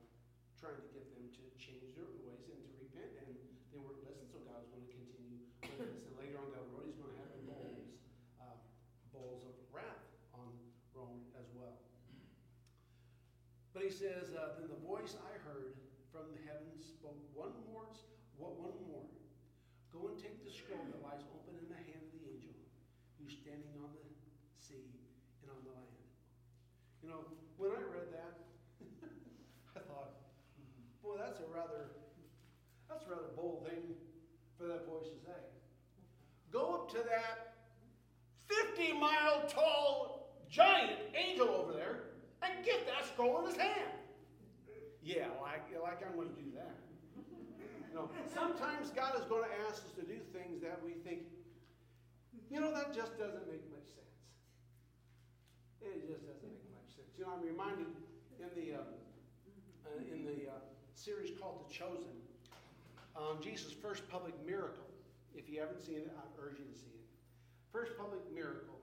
trying 0.56 0.80
to 0.80 0.88
get 0.88 1.04
them 1.12 1.28
to 1.36 1.44
change 1.60 1.92
their 2.00 2.08
ways 2.24 2.48
and 2.48 2.64
to 2.64 2.72
repent, 2.80 3.12
and 3.28 3.28
they 3.68 3.76
weren't 3.76 4.00
listening, 4.08 4.32
so 4.32 4.40
God 4.48 4.56
was 4.64 4.72
going 4.72 4.88
to 4.88 4.92
continue. 4.96 5.44
And 5.68 5.92
later 6.16 6.40
on 6.40 6.48
down 6.50 6.64
the 6.64 6.80
road, 6.80 6.88
he's 6.88 6.96
going 6.96 7.12
to 7.12 7.20
have 7.20 7.30
the 7.32 7.44
bowls, 7.44 7.86
uh, 8.40 8.56
bowls 9.12 9.44
of 9.44 9.54
wrath 9.72 10.04
on 10.32 10.48
Rome 10.96 11.24
as 11.36 11.48
well. 11.56 11.76
But 13.82 13.90
he 13.90 13.98
says, 13.98 14.30
uh, 14.30 14.54
then 14.54 14.70
the 14.70 14.78
voice 14.86 15.18
I 15.18 15.34
heard 15.42 15.74
from 16.14 16.30
the 16.30 16.38
heavens 16.46 16.86
spoke 16.86 17.18
one 17.34 17.50
more, 17.66 17.82
what 18.38 18.54
one 18.54 18.78
more. 18.86 19.10
Go 19.90 20.06
and 20.06 20.14
take 20.14 20.38
the 20.46 20.54
scroll 20.54 20.86
that 20.86 21.02
lies 21.02 21.26
open 21.34 21.58
in 21.58 21.66
the 21.66 21.82
hand 21.90 21.98
of 21.98 22.14
the 22.14 22.22
angel 22.30 22.54
who's 23.18 23.34
standing 23.34 23.74
on 23.82 23.90
the 23.90 24.06
sea 24.54 24.86
and 25.42 25.50
on 25.50 25.58
the 25.66 25.74
land. 25.74 25.98
You 27.02 27.10
know, 27.10 27.26
when 27.58 27.74
I 27.74 27.82
read 27.90 28.06
that, 28.14 28.46
I 29.74 29.82
thought, 29.82 30.14
boy, 31.02 31.18
that's 31.18 31.42
a 31.42 31.48
rather 31.50 31.90
that's 32.86 33.02
a 33.02 33.10
rather 33.10 33.34
bold 33.34 33.66
thing 33.66 33.98
for 34.54 34.70
that 34.70 34.86
voice 34.86 35.10
to 35.10 35.18
say. 35.26 35.42
Go 36.54 36.86
up 36.86 36.94
to 36.94 37.02
that 37.02 37.66
50 38.46 38.94
mile 38.94 39.42
tall 39.50 40.38
giant 40.46 41.02
angel 41.18 41.50
over 41.50 41.74
there 41.74 42.11
and 42.42 42.64
get 42.64 42.86
that 42.86 43.06
scroll 43.06 43.40
in 43.40 43.46
his 43.46 43.56
hand. 43.56 43.94
Yeah, 45.02 45.26
like, 45.42 45.66
like 45.82 46.02
I'm 46.06 46.14
going 46.14 46.28
to 46.28 46.38
do 46.38 46.50
that. 46.54 46.76
You 47.90 47.98
know, 47.98 48.10
sometimes 48.32 48.90
God 48.90 49.18
is 49.18 49.24
going 49.26 49.44
to 49.44 49.52
ask 49.68 49.84
us 49.84 49.92
to 49.98 50.02
do 50.02 50.16
things 50.32 50.62
that 50.62 50.80
we 50.84 50.92
think, 51.04 51.28
you 52.50 52.60
know, 52.60 52.72
that 52.72 52.94
just 52.94 53.18
doesn't 53.18 53.44
make 53.50 53.60
much 53.68 53.84
sense. 53.92 54.16
It 55.82 56.08
just 56.08 56.24
doesn't 56.24 56.48
make 56.48 56.64
much 56.72 56.88
sense. 56.94 57.10
You 57.18 57.26
know, 57.26 57.36
I'm 57.36 57.44
reminded 57.44 57.90
in 58.40 58.48
the 58.56 58.80
uh, 58.80 58.86
uh, 59.84 60.14
in 60.14 60.24
the 60.24 60.48
uh, 60.48 60.64
series 60.94 61.36
called 61.38 61.68
The 61.68 61.74
Chosen, 61.74 62.16
um, 63.16 63.42
Jesus' 63.42 63.72
first 63.72 64.08
public 64.08 64.34
miracle. 64.46 64.86
If 65.34 65.50
you 65.50 65.60
haven't 65.60 65.84
seen 65.84 65.96
it, 65.96 66.16
I 66.16 66.24
urge 66.40 66.58
you 66.58 66.64
to 66.64 66.78
see 66.78 66.94
it. 66.94 67.04
First 67.72 67.92
public 67.98 68.20
miracle 68.32 68.78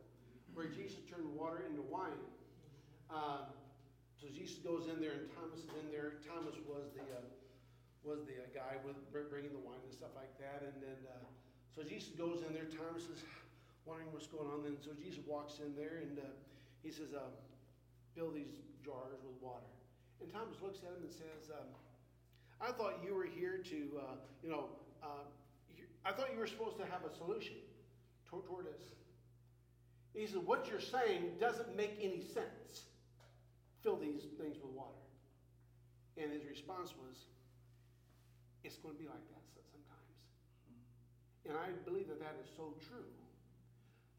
where 0.53 0.67
Jesus 0.67 0.97
turned 1.09 1.33
water 1.33 1.63
into 1.69 1.81
wine. 1.81 2.19
Um, 3.09 3.49
so 4.21 4.27
Jesus 4.29 4.61
goes 4.61 4.85
in 4.85 5.01
there, 5.01 5.17
and 5.17 5.25
Thomas 5.33 5.65
is 5.65 5.73
in 5.81 5.89
there. 5.89 6.21
Thomas 6.21 6.53
was 6.67 6.93
the 6.93 7.05
uh, 7.07 7.25
was 8.03 8.23
the 8.23 8.39
uh, 8.39 8.47
guy 8.55 8.79
with 8.85 8.95
bringing 9.11 9.51
the 9.51 9.59
wine 9.59 9.81
and 9.83 9.91
stuff 9.91 10.15
like 10.15 10.31
that. 10.39 10.63
And 10.63 10.75
then, 10.79 10.99
uh, 11.07 11.25
so 11.75 11.83
Jesus 11.83 12.15
goes 12.15 12.43
in 12.47 12.53
there. 12.53 12.67
Thomas 12.67 13.03
is 13.11 13.23
wondering 13.85 14.11
what's 14.11 14.27
going 14.27 14.47
on. 14.47 14.63
Then, 14.63 14.77
so 14.79 14.91
Jesus 14.95 15.19
walks 15.27 15.59
in 15.59 15.75
there 15.75 15.99
and 16.03 16.19
uh, 16.19 16.35
he 16.83 16.91
says, 16.91 17.11
uh, 17.15 17.31
"Fill 18.15 18.31
these 18.31 18.59
jars 18.83 19.19
with 19.23 19.35
water." 19.41 19.67
And 20.21 20.31
Thomas 20.31 20.59
looks 20.61 20.79
at 20.83 20.95
him 20.95 21.03
and 21.03 21.11
says, 21.11 21.51
um, 21.51 21.67
"I 22.61 22.71
thought 22.71 22.99
you 23.03 23.15
were 23.15 23.27
here 23.27 23.57
to, 23.57 23.79
uh, 23.99 24.15
you 24.43 24.49
know, 24.49 24.69
uh, 25.03 25.27
I 26.05 26.11
thought 26.11 26.31
you 26.31 26.39
were 26.39 26.47
supposed 26.47 26.77
to 26.77 26.85
have 26.85 27.03
a 27.03 27.11
solution 27.15 27.55
toward, 28.27 28.45
toward 28.45 28.67
us." 28.67 28.83
He 30.13 30.27
said, 30.27 30.45
"What 30.45 30.67
you're 30.67 30.83
saying 30.83 31.39
doesn't 31.39 31.75
make 31.75 31.95
any 32.01 32.21
sense. 32.21 32.88
Fill 33.83 33.97
these 33.97 34.23
things 34.37 34.57
with 34.61 34.71
water." 34.71 34.99
And 36.17 36.31
his 36.31 36.43
response 36.45 36.93
was, 36.99 37.15
it's 38.63 38.75
going 38.77 38.95
to 38.95 38.99
be 38.99 39.07
like 39.07 39.23
that 39.31 39.45
sometimes. 39.71 40.15
And 41.47 41.55
I 41.55 41.71
believe 41.87 42.11
that 42.11 42.19
that 42.19 42.35
is 42.43 42.49
so 42.59 42.75
true. 42.91 43.07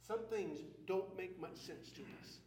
Some 0.01 0.25
things 0.33 0.65
don't 0.89 1.13
make 1.17 1.39
much 1.39 1.57
sense 1.61 1.93
to 1.93 2.03
us. 2.25 2.41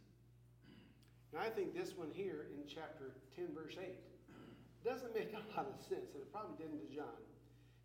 And 1.32 1.40
I 1.40 1.50
think 1.50 1.74
this 1.74 1.94
one 1.96 2.10
here 2.12 2.50
in 2.50 2.66
chapter 2.66 3.14
10, 3.38 3.54
verse 3.54 3.78
8, 3.78 3.94
doesn't 4.84 5.14
make 5.14 5.32
a 5.32 5.42
lot 5.56 5.70
of 5.70 5.78
sense, 5.80 6.12
and 6.12 6.20
it 6.20 6.30
probably 6.30 6.58
didn't 6.60 6.82
to 6.82 6.90
John. 6.92 7.22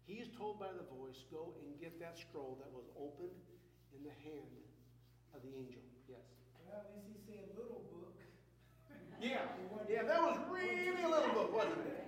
He 0.03 0.19
is 0.19 0.27
told 0.35 0.59
by 0.59 0.73
the 0.73 0.83
voice, 0.97 1.23
Go 1.31 1.53
and 1.61 1.79
get 1.79 1.95
that 2.01 2.17
scroll 2.17 2.57
that 2.59 2.69
was 2.73 2.89
opened 2.97 3.37
in 3.93 4.03
the 4.03 4.13
hand 4.25 4.57
of 5.37 5.45
the 5.45 5.53
angel. 5.53 5.85
Yes. 6.09 6.25
Well, 6.65 6.81
least 6.97 7.07
he 7.07 7.17
said 7.29 7.45
little 7.55 7.85
book. 7.93 7.98
Yeah, 9.19 9.43
yeah, 9.91 10.03
that 10.07 10.21
was 10.23 10.39
really 10.47 11.03
a 11.03 11.11
little 11.11 11.35
book, 11.35 11.51
wasn't 11.51 11.83
it? 11.83 12.07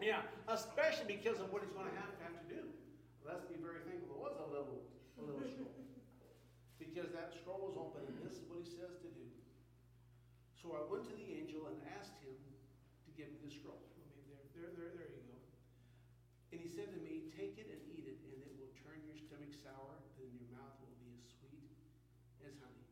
Yeah, 0.00 0.24
especially 0.48 1.20
because 1.20 1.36
of 1.36 1.52
what 1.52 1.60
he's 1.60 1.76
going 1.76 1.92
to 1.92 1.98
have 2.00 2.16
to 2.16 2.20
have 2.24 2.36
to 2.40 2.46
do. 2.48 2.64
Let's 3.20 3.44
be 3.44 3.60
very 3.60 3.84
thankful 3.84 4.16
it 4.16 4.20
was 4.24 4.40
a 4.40 4.48
little, 4.48 4.80
a 5.20 5.22
little 5.22 5.44
scroll. 5.44 5.76
Because 6.80 7.12
that 7.12 7.36
scroll 7.36 7.68
was 7.68 7.76
open, 7.76 8.08
and 8.08 8.16
this 8.24 8.40
is 8.40 8.48
what 8.48 8.56
he 8.56 8.64
says 8.64 8.96
to 9.04 9.08
do. 9.12 9.26
So 10.56 10.72
I 10.72 10.80
went 10.88 11.04
to 11.12 11.14
the 11.14 11.28
angel 11.36 11.68
and 11.68 11.76
asked 12.00 12.16
him 12.24 12.32
to 12.32 13.10
give 13.12 13.28
me 13.28 13.44
the 13.44 13.52
scroll. 13.52 13.84
Well, 14.00 14.08
maybe 14.08 14.48
there, 14.56 14.72
there, 14.72 14.96
there, 14.96 14.96
there 14.96 15.10
you 15.12 15.24
go. 15.28 15.36
And 16.56 16.64
he 16.64 16.72
said 16.72 16.88
to 16.96 17.00
me, 17.04 17.28
Take 17.36 17.60
it 17.60 17.68
and 17.68 17.80
eat 17.92 18.08
it, 18.08 18.16
and 18.24 18.40
it 18.40 18.52
will 18.56 18.72
turn 18.80 19.00
sour, 19.52 19.96
but 20.16 20.24
in 20.24 20.32
your 20.40 20.52
mouth 20.56 20.76
will 20.80 20.96
be 21.00 21.12
as 21.16 21.24
sweet 21.36 21.68
as 22.44 22.56
honey. 22.64 22.86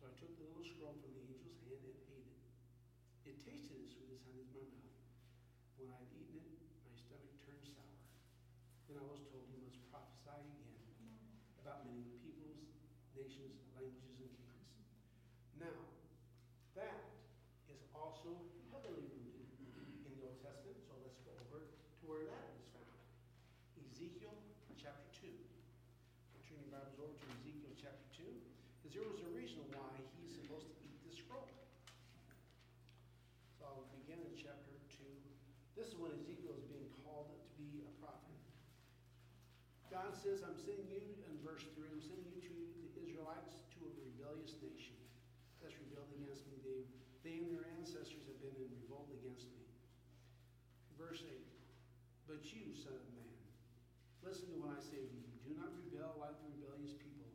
So 0.00 0.08
I 0.08 0.12
took 0.16 0.32
the 0.40 0.48
little 0.48 0.64
scroll 0.64 0.96
from 1.00 1.12
the 1.12 1.24
angel's 1.26 1.60
hand 1.64 1.80
and 1.84 1.96
ate 2.08 2.28
it. 2.28 2.40
It 3.24 3.36
tasted 3.40 3.80
as 3.80 3.90
sweet 3.90 4.12
as 4.12 4.20
honey 4.28 4.44
in 4.44 4.52
my 4.52 4.84
mouth. 4.84 5.00
When 5.80 5.88
I 5.90 5.96
had 5.98 6.12
eaten 6.12 6.38
it, 6.38 6.54
my 6.86 6.94
stomach 6.94 7.34
turned 7.42 7.64
sour. 7.66 7.96
Then 8.86 9.00
I 9.00 9.06
was 9.08 9.24
told 9.32 9.48
you 9.50 9.58
must 9.64 9.80
prophesy 9.90 10.38
again 10.38 10.78
about 11.58 11.88
many 11.88 12.04
peoples, 12.20 12.62
nations, 13.14 13.62
languages, 13.78 14.34
and 14.34 14.58
kings. 14.74 14.98
Now, 15.62 15.78
that 16.74 17.14
is 17.70 17.78
also 17.94 18.34
heavily 18.74 19.06
rooted 19.06 19.46
in 20.02 20.10
the 20.18 20.22
Old 20.26 20.38
Testament, 20.42 20.82
so 20.82 20.98
let's 21.06 21.18
go 21.22 21.30
over 21.46 21.62
to 21.62 22.02
where 22.10 22.26
that 22.26 22.46
is 22.58 22.66
found. 22.74 22.90
Ezekiel 23.78 24.34
chapter 24.74 25.06
2. 25.22 25.30
Turn 26.50 26.58
your 26.58 26.74
Bibles 26.74 26.98
over 26.98 27.14
to 27.14 27.26
Ezekiel 27.38 27.74
chapter 27.78 28.06
2, 28.18 28.26
because 28.82 28.92
there 28.98 29.06
was 29.06 29.22
a 29.22 29.30
reason 29.30 29.62
why 29.78 29.90
he's 30.18 30.34
supposed 30.34 30.66
to 30.70 30.74
eat 30.82 30.98
this 31.06 31.22
scroll. 31.22 31.46
So 33.58 33.62
I'll 33.66 33.90
begin 33.94 34.18
in 34.26 34.34
chapter 34.34 34.74
2. 34.98 35.06
This 35.78 35.90
is 35.90 35.96
when 35.98 36.10
Ezekiel 36.18 36.58
is 36.58 36.66
being 36.66 36.90
called 37.06 37.30
to 37.30 37.38
be 37.54 37.86
a 37.86 37.90
prophet. 38.02 38.38
God 39.90 40.14
says, 40.18 40.42
I'm 40.42 40.58
sending 40.58 40.90
you, 40.90 41.14
in 41.30 41.38
verse 41.46 41.62
3, 41.78 41.86
I'm 41.90 42.02
sending 42.02 42.26
you 42.34 42.42
to 42.42 42.54
the 42.94 43.02
Israelites, 43.02 43.58
to 43.74 43.78
a 43.82 43.92
rebellious 43.98 44.58
nation 44.62 44.98
that's 45.64 45.74
rebelled 45.80 46.12
against 46.18 46.44
me. 46.50 46.60
They, 46.60 46.80
they 47.24 47.40
and 47.40 47.48
their 47.48 47.64
ancestors 47.80 48.26
have 48.28 48.38
been 48.38 48.52
in 48.58 48.68
revolt 48.84 49.08
against 49.16 49.48
me. 49.54 49.64
Verse 51.00 51.24
8, 51.24 51.34
But 52.28 52.44
you, 52.52 52.76
son 52.76 52.94
of 52.94 53.06
man, 53.16 53.34
listen 54.20 54.50
to 54.52 54.56
what 54.60 54.76
I 54.76 54.80
say 54.82 55.02
to 55.02 55.14
you. 55.14 55.30
Do 55.46 55.56
not 55.56 55.72
rebel 55.72 56.20
like 56.20 56.36
the 56.42 56.52
rebellious 56.58 56.96
people. 57.00 57.28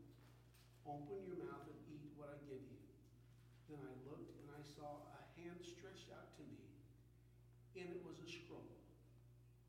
Open 0.85 1.21
your 1.25 1.37
mouth 1.45 1.65
and 1.69 1.79
eat 1.89 2.09
what 2.17 2.33
I 2.33 2.37
give 2.49 2.61
you. 2.61 2.81
Then 3.69 3.81
I 3.85 3.93
looked 4.09 4.33
and 4.41 4.49
I 4.49 4.61
saw 4.65 5.05
a 5.13 5.21
hand 5.37 5.61
stretched 5.61 6.09
out 6.09 6.33
to 6.37 6.43
me, 6.49 6.65
and 7.77 7.87
it 7.93 8.01
was 8.01 8.17
a 8.19 8.27
scroll, 8.27 8.73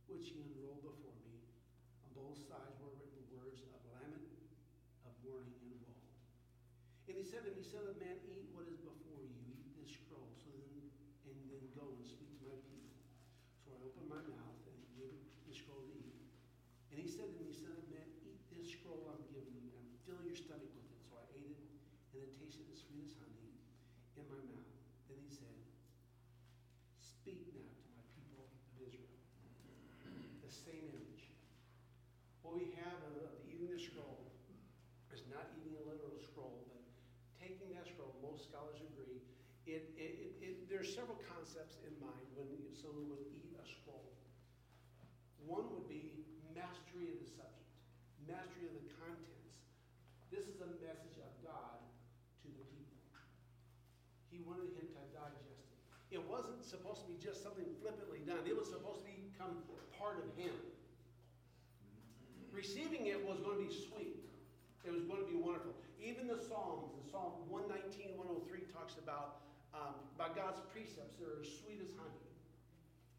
which 0.08 0.32
he 0.32 0.40
unrolled 0.40 0.80
before 0.80 1.16
me. 1.28 1.36
On 2.08 2.10
both 2.16 2.40
sides 2.48 2.76
were 2.80 2.92
written 2.96 3.20
words 3.36 3.60
of 3.68 3.80
lament, 3.92 4.32
mourning, 5.30 5.54
and. 5.70 5.80
And 7.10 7.18
he 7.18 7.26
said 7.26 7.42
to 7.42 7.50
me, 7.50 7.62
Son 7.66 7.82
of 7.90 7.98
man, 7.98 8.22
eat 8.30 8.50
what 8.54 8.70
is 8.70 8.78
before 8.78 9.18
you, 9.18 9.34
eat 9.50 9.66
this 9.78 9.98
scroll, 9.98 10.30
so 10.38 10.46
then 10.54 10.90
and 11.26 11.38
then 11.50 11.66
go 11.74 11.90
and 11.90 12.06
speak 12.06 12.30
to 12.38 12.46
my 12.46 12.58
people. 12.70 12.94
So 13.66 13.74
I 13.74 13.82
opened 13.82 14.06
my 14.06 14.22
mouth 14.30 14.62
and 14.66 14.78
gave 14.94 15.10
it 15.10 15.26
the 15.46 15.50
scroll 15.50 15.82
to 15.82 15.90
eat. 15.90 16.22
And 16.94 17.02
he 17.02 17.10
said 17.10 17.34
to 17.34 17.38
me, 17.42 17.50
Son 17.50 17.74
of 17.74 17.86
man, 17.90 18.06
eat 18.22 18.38
this 18.54 18.70
scroll 18.70 19.10
I'm 19.10 19.26
giving 19.30 19.58
you, 19.58 19.74
and 19.74 19.86
fill 20.06 20.22
your 20.22 20.38
stomach 20.38 20.70
with 20.70 20.86
it. 20.86 21.02
So 21.06 21.18
I 21.18 21.26
ate 21.34 21.50
it, 21.50 21.66
and 22.14 22.22
it 22.26 22.32
tasted 22.38 22.66
as 22.70 22.78
sweet 22.82 23.06
as 23.06 23.14
honey 23.18 23.58
in 24.14 24.26
my 24.30 24.42
mouth. 24.46 24.70
Then 25.10 25.18
he 25.22 25.30
said, 25.34 25.58
Speak 27.02 27.50
now 27.50 27.66
to 27.66 27.90
my 27.94 28.06
people 28.14 28.46
of 28.46 28.78
Israel. 28.86 29.18
The 30.46 30.50
same 30.50 30.94
image. 30.94 31.26
What 32.46 32.54
we 32.54 32.70
have 32.82 33.02
of 33.02 33.18
of 33.18 33.34
eating 33.46 33.70
the 33.70 33.82
scroll 33.82 34.30
is 35.14 35.26
not 35.26 35.50
eating 35.58 35.74
a 35.78 35.82
literal 35.86 36.14
scroll, 36.22 36.66
but 36.70 36.82
taking 37.38 37.74
that 37.74 37.86
scroll, 37.86 38.14
most 38.22 38.46
scholars 38.50 38.78
agree, 38.80 39.22
it, 39.66 39.90
it, 39.94 40.30
it, 40.80 40.88
are 40.88 40.88
several 40.88 41.20
concepts 41.28 41.76
in 41.84 41.92
mind 42.00 42.24
when 42.32 42.48
someone 42.72 43.04
would 43.12 43.20
eat 43.36 43.52
a 43.60 43.64
scroll. 43.68 44.16
One 45.44 45.68
would 45.76 45.84
be 45.84 46.24
mastery 46.56 47.12
of 47.12 47.20
the 47.20 47.28
subject, 47.28 47.68
mastery 48.24 48.64
of 48.64 48.80
the 48.80 48.88
contents. 48.96 49.60
This 50.32 50.48
is 50.48 50.64
a 50.64 50.70
message 50.80 51.20
of 51.20 51.28
God 51.44 51.84
to 52.40 52.48
the 52.48 52.64
people. 52.72 52.96
He 54.32 54.40
wanted 54.40 54.72
him 54.72 54.88
to 54.88 55.04
digest 55.12 55.52
it. 55.52 56.16
It 56.16 56.22
wasn't 56.24 56.64
supposed 56.64 57.04
to 57.04 57.08
be 57.12 57.20
just 57.20 57.44
something 57.44 57.68
flippantly 57.84 58.24
done, 58.24 58.40
it 58.48 58.56
was 58.56 58.72
supposed 58.72 59.04
to 59.04 59.12
become 59.12 59.60
part 60.00 60.16
of 60.24 60.32
him. 60.40 60.56
Receiving 62.56 63.04
it 63.04 63.20
was 63.20 63.36
going 63.44 63.60
to 63.60 63.64
be 63.68 63.74
sweet. 63.92 64.16
It 64.88 64.96
was 64.96 65.04
going 65.04 65.20
to 65.20 65.28
be 65.28 65.36
wonderful. 65.36 65.76
Even 66.00 66.24
the 66.24 66.40
Psalms, 66.40 66.96
in 66.96 67.04
Psalm 67.04 67.44
119, 67.52 68.16
103 68.16 68.64
talks 68.72 68.96
about, 68.96 69.49
um, 69.74 69.94
about 70.14 70.34
God's 70.34 70.60
precepts 70.72 71.16
that 71.18 71.26
are 71.26 71.40
as 71.40 71.50
sweet 71.62 71.80
as 71.80 71.90
honey. 71.96 72.26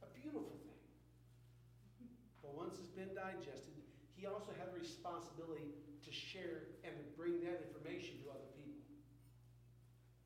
A 0.03 0.09
beautiful 0.11 0.57
thing. 0.65 0.81
But 2.41 2.57
once 2.57 2.75
it's 2.81 2.91
been 2.91 3.13
digested, 3.13 3.77
he 4.17 4.25
also 4.29 4.53
had 4.57 4.69
a 4.69 4.75
responsibility 4.77 5.73
to 6.05 6.11
share 6.11 6.77
and 6.85 6.93
to 6.93 7.03
bring 7.17 7.41
that 7.41 7.63
information 7.69 8.21
to 8.21 8.33
other 8.33 8.49
people. 8.53 8.85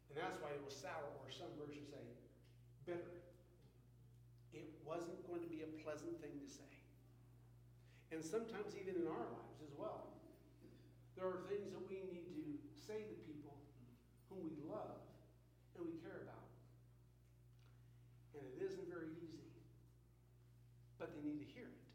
And 0.09 0.19
that's 0.19 0.39
why 0.39 0.51
it 0.55 0.63
was 0.63 0.75
sour, 0.75 1.11
or 1.19 1.27
some 1.31 1.51
versions 1.59 1.91
say 1.91 2.03
bitter. 2.87 3.19
It 4.53 4.71
wasn't 4.87 5.19
going 5.27 5.43
to 5.43 5.51
be 5.51 5.65
a 5.65 5.69
pleasant 5.83 6.15
thing 6.23 6.31
to 6.39 6.47
say. 6.47 6.71
And 8.13 8.23
sometimes, 8.23 8.77
even 8.79 9.01
in 9.01 9.07
our 9.09 9.27
lives 9.27 9.59
as 9.59 9.75
well, 9.75 10.15
there 11.19 11.27
are 11.27 11.43
things 11.51 11.71
that 11.75 11.83
we 11.83 11.99
need 12.07 12.31
to 12.31 12.59
say 12.87 13.03
to 13.03 13.15
people 13.27 13.59
whom 14.31 14.47
we 14.47 14.55
love 14.63 15.03
and 15.75 15.83
we 15.83 15.99
care 15.99 16.23
about. 16.23 16.47
And 18.35 18.43
it 18.55 18.63
isn't 18.63 18.87
very 18.87 19.11
easy, 19.19 19.47
but 20.99 21.11
they 21.11 21.23
need 21.23 21.43
to 21.43 21.49
hear 21.51 21.67
it. 21.67 21.85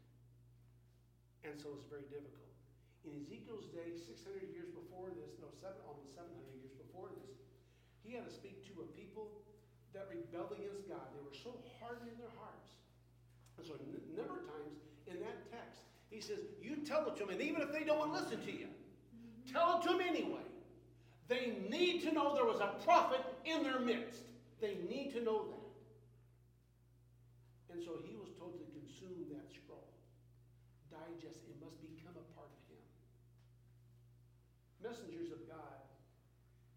And 1.51 1.59
so 1.59 1.75
it's 1.75 1.83
very 1.91 2.07
difficult. 2.07 2.47
In 3.03 3.19
Ezekiel's 3.19 3.67
day, 3.75 3.91
600 3.91 4.55
years 4.55 4.71
before 4.71 5.11
this, 5.11 5.35
no, 5.43 5.51
seven, 5.59 5.83
almost 5.83 6.15
700 6.15 6.31
years 6.63 6.71
before 6.79 7.11
this, 7.11 7.43
he 8.07 8.15
had 8.15 8.23
to 8.23 8.31
speak 8.31 8.63
to 8.71 8.87
a 8.87 8.87
people 8.95 9.27
that 9.91 10.07
rebelled 10.07 10.55
against 10.55 10.87
God. 10.87 11.11
They 11.11 11.19
were 11.19 11.35
so 11.35 11.59
hardened 11.75 12.07
in 12.07 12.15
their 12.15 12.31
hearts. 12.39 12.71
And 13.59 13.67
so, 13.67 13.75
a 13.75 13.83
number 14.15 14.39
of 14.39 14.47
times 14.47 14.79
in 15.11 15.19
that 15.19 15.51
text, 15.51 15.83
he 16.11 16.19
says, 16.23 16.39
You 16.61 16.83
tell 16.87 17.07
it 17.07 17.19
to 17.19 17.27
them, 17.27 17.35
and 17.35 17.41
even 17.41 17.61
if 17.61 17.71
they 17.71 17.83
don't 17.83 17.99
want 17.99 18.15
to 18.15 18.23
listen 18.23 18.39
to 18.47 18.51
you, 18.51 18.67
tell 19.51 19.79
it 19.79 19.87
to 19.87 19.95
them 19.95 20.01
anyway. 20.01 20.45
They 21.27 21.55
need 21.71 22.03
to 22.03 22.11
know 22.11 22.35
there 22.35 22.45
was 22.45 22.59
a 22.59 22.75
prophet 22.83 23.23
in 23.45 23.63
their 23.63 23.79
midst. 23.79 24.23
They 24.59 24.75
need 24.87 25.11
to 25.15 25.23
know 25.23 25.47
that. 25.47 25.67
And 27.71 27.79
so 27.83 27.99
he 28.03 28.19
was 28.19 28.27
told 28.35 28.59
to 28.59 28.67
consume 28.75 29.31
that 29.31 29.47
scroll, 29.47 29.87
digest 30.91 31.39
it, 31.47 31.55
must 31.63 31.79
become 31.79 32.19
a 32.19 32.27
part 32.35 32.51
of 32.51 32.61
him. 32.67 32.83
Messengers 34.83 35.31
of 35.31 35.47
God, 35.47 35.87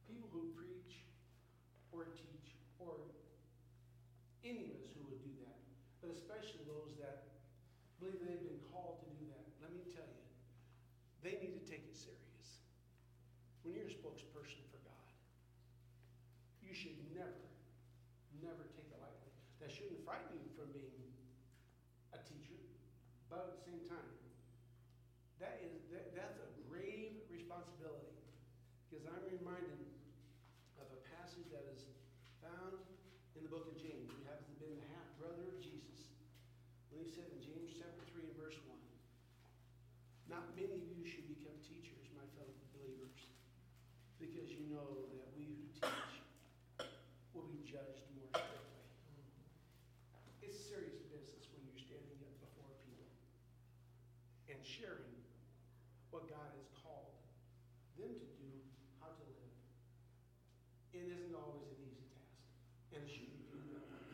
people 0.06 0.30
who 0.30 0.54
preach 0.54 1.02
or 1.90 2.06
teach, 2.14 2.54
or 2.78 3.10
any 4.46 4.70
of 4.70 4.78
us 4.78 4.86
who 4.94 5.02
would 5.10 5.18
do 5.18 5.34
that, 5.42 5.58
but 5.98 6.14
especially 6.14 6.62
those 6.68 6.94
that 7.02 7.34
believe 7.98 8.20
they've 8.20 8.44
been 8.44 8.60
called 8.70 9.00
to 9.00 9.08
do 9.16 9.24
that, 9.32 9.44
let 9.64 9.72
me 9.72 9.80
tell 9.88 10.04
you, 10.04 10.24
they 11.24 11.40
need 11.40 11.56
to 11.56 11.64
take 11.64 11.82
it 11.88 11.96
serious. 11.96 12.60
When 13.64 13.72
you're 13.72 13.88
a 13.88 13.96
spokesperson 13.96 14.60
for 14.68 14.76
God, 14.84 15.08
you 16.60 16.76
should 16.76 17.00
never, 17.16 17.48
never 18.44 18.68
take 18.76 18.92
it 18.92 19.00
lightly. 19.00 19.32
That 19.64 19.72
shouldn't 19.72 20.04
frighten 20.04 20.36
you 20.36 20.52
from 20.52 20.68
being 20.76 21.08
a 22.12 22.20
teacher, 22.20 22.60
but 23.32 23.48
at 23.48 23.56
the 23.56 23.64
same 23.64 23.80
time, 23.88 24.12
that 25.40 25.64
is 25.64 25.80
that, 25.90 26.12
that's 26.12 26.36
a 26.36 26.48
grave 26.68 27.16
responsibility. 27.32 28.12
Because 28.86 29.08
I'm 29.08 29.24
reminded 29.26 29.80
of 30.76 30.86
a 30.92 31.00
passage 31.16 31.48
that 31.50 31.64
is 31.72 31.88
found 32.38 32.78
in 33.34 33.42
the 33.42 33.50
book 33.50 33.66
of 33.66 33.74
James. 33.80 34.12
He 34.12 34.22
happens 34.28 34.46
to 34.46 34.54
have 34.54 34.62
been 34.62 34.76
the 34.78 34.90
half 34.94 35.08
brother 35.18 35.50
of 35.50 35.58
Jesus. 35.58 36.14
When 36.93 36.93
he 37.04 37.12
said 37.12 37.28
in 37.36 37.40
James 37.44 37.76
chapter 37.76 38.00
3 38.16 38.24
and 38.24 38.36
verse 38.40 38.56
1, 38.64 38.72
Not 40.32 40.56
many 40.56 40.72
of 40.72 40.88
you 40.88 41.04
should 41.04 41.28
become 41.28 41.52
teachers, 41.60 42.08
my 42.16 42.24
fellow 42.32 42.56
believers, 42.72 43.28
because 44.16 44.48
you 44.48 44.64
know 44.72 45.04
that 45.12 45.28
we 45.36 45.52
who 45.52 45.68
teach 45.76 46.24
will 47.36 47.44
be 47.52 47.60
judged 47.60 48.08
more 48.16 48.32
strictly. 48.32 48.88
It's 50.40 50.56
serious 50.56 51.04
business 51.12 51.44
when 51.52 51.68
you're 51.68 51.76
standing 51.76 52.24
up 52.24 52.40
before 52.40 52.72
people 52.88 53.04
and 54.48 54.56
sharing 54.64 55.12
what 56.08 56.24
God 56.32 56.56
has 56.56 56.72
called 56.72 57.20
them 58.00 58.16
to 58.16 58.28
do, 58.40 58.52
how 59.04 59.12
to 59.12 59.24
live. 59.28 59.56
It 60.96 61.12
isn't 61.12 61.36
always 61.36 61.68
an 61.68 61.84
easy 61.84 62.08
task, 62.16 62.96
and 62.96 63.04
it 63.04 63.12
shouldn't 63.12 63.44
be 63.52 63.60
that 63.76 63.84
way. 63.92 64.04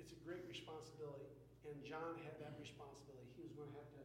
It's 0.00 0.16
a 0.16 0.20
great 0.24 0.48
responsibility, 0.48 1.28
and 1.68 1.76
John 1.84 2.16
had 2.24 2.34
that 2.40 2.56
responsibility. 2.58 3.30
He 3.36 3.44
was 3.44 3.52
going 3.52 3.68
to 3.70 3.78
have 3.78 3.92
to 3.94 4.04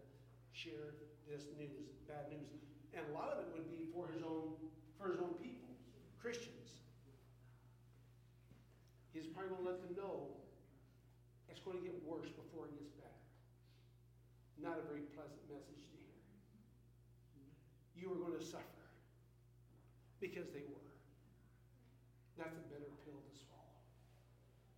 share 0.65 0.97
this 1.30 1.45
news, 1.62 1.93
bad 2.10 2.34
news, 2.34 2.65
and 2.97 3.06
a 3.06 3.13
lot 3.13 3.30
of 3.30 3.45
it 3.45 3.54
would 3.54 3.69
be 3.69 3.86
for 3.93 4.10
his 4.10 4.25
own, 4.25 4.58
for 4.97 5.13
his 5.13 5.21
own 5.21 5.38
people, 5.38 5.69
Christians. 6.17 6.82
He's 9.13 9.30
probably 9.30 9.54
going 9.54 9.62
to 9.62 9.69
let 9.69 9.80
them 9.86 9.93
know 9.93 10.34
it's 11.54 11.62
going 11.62 11.78
to 11.78 11.86
get 11.86 11.93
worse 12.01 12.34
before 12.34 12.65
it 12.65 12.73
gets 12.75 12.89
better. 12.97 13.23
Not 14.58 14.82
a 14.82 14.84
very 14.89 15.06
pleasant 15.13 15.39
message 15.47 15.86
to 15.86 15.95
hear. 16.01 16.17
you 17.93 18.10
are 18.10 18.19
going 18.19 18.36
to 18.36 18.43
suffer 18.43 18.89
because 20.19 20.49
they 20.49 20.65
were. 20.65 20.89
That's 22.36 22.58
a 22.60 22.65
bitter 22.67 22.91
pill 23.08 23.21
to 23.21 23.34
swallow. 23.38 23.80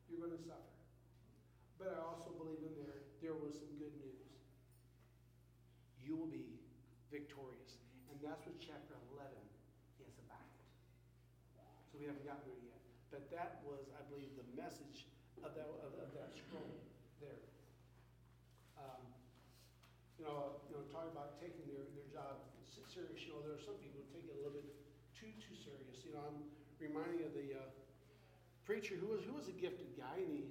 You're 0.05 0.21
going 0.21 0.37
to 0.37 0.43
suffer. 0.43 0.77
But 1.81 1.97
I 1.97 2.01
also 2.05 2.29
believe 2.37 2.61
in 2.61 2.77
there, 2.77 3.09
there 3.25 3.33
was 3.33 3.57
some 3.57 3.73
good 3.81 3.93
news. 3.97 4.27
You 5.97 6.13
will 6.15 6.29
be 6.29 6.61
victorious. 7.09 7.81
And 8.13 8.16
that's 8.27 8.43
what 8.43 8.59
chapter 8.59 8.99
11 9.15 9.31
is 10.03 10.15
about. 10.27 10.51
So 11.87 11.95
we 11.95 12.11
haven't 12.11 12.27
gotten 12.27 12.43
there 12.43 12.59
yet. 12.67 12.81
But 13.07 13.31
that 13.31 13.63
was, 13.63 13.87
I 13.95 14.03
believe, 14.11 14.35
the 14.35 14.47
message 14.51 15.07
of 15.39 15.55
that, 15.55 15.71
of, 15.79 15.95
of 15.95 16.11
that 16.11 16.35
scroll 16.35 16.83
there. 17.23 17.39
Um, 18.75 19.07
you 20.19 20.27
know, 20.27 20.59
you 20.67 20.75
know, 20.75 20.83
talking 20.91 21.15
about 21.15 21.39
taking 21.39 21.63
their, 21.71 21.87
their 21.95 22.07
job 22.11 22.43
serious, 22.97 23.21
you 23.23 23.31
know, 23.35 23.45
there 23.45 23.53
are 23.53 23.61
some 23.61 23.77
people 23.77 24.01
who 24.01 24.09
take 24.09 24.25
it 24.25 24.33
a 24.33 24.39
little 24.41 24.57
bit 24.57 24.65
too, 25.13 25.29
too 25.37 25.53
serious. 25.53 26.01
You 26.01 26.17
know, 26.17 26.23
I'm 26.25 26.49
reminding 26.81 27.23
of 27.29 27.33
the, 27.37 27.53
uh, 27.53 27.69
preacher 28.67 28.99
who 28.99 29.07
was, 29.07 29.23
who 29.23 29.31
was 29.31 29.47
a 29.47 29.55
gifted 29.55 29.95
guy 29.95 30.19
and 30.19 30.27
he, 30.27 30.43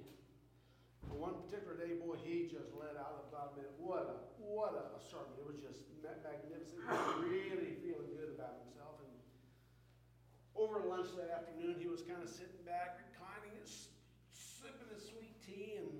one 1.15 1.39
particular 1.47 1.79
day, 1.79 1.95
boy, 1.95 2.19
he 2.19 2.51
just 2.51 2.73
let 2.75 2.99
out 2.99 3.27
about 3.31 3.55
it. 3.61 3.71
What 3.79 4.07
a, 4.11 4.15
what 4.43 4.75
a 4.75 4.99
sermon. 4.99 5.31
It 5.39 5.47
was 5.47 5.59
just 5.61 5.87
magnificent. 6.23 6.83
He 6.83 6.91
was 6.91 7.15
really 7.23 7.71
feeling 7.83 8.11
good 8.15 8.31
about 8.35 8.63
himself. 8.63 8.99
And 9.03 9.15
over 10.55 10.83
lunch 10.83 11.15
that 11.15 11.31
afternoon, 11.31 11.79
he 11.79 11.87
was 11.87 12.03
kind 12.03 12.19
of 12.19 12.29
sitting 12.29 12.63
back, 12.67 12.99
reclining, 13.11 13.55
sipping 14.31 14.91
his 14.91 15.07
sweet 15.07 15.35
tea, 15.43 15.79
and 15.79 15.91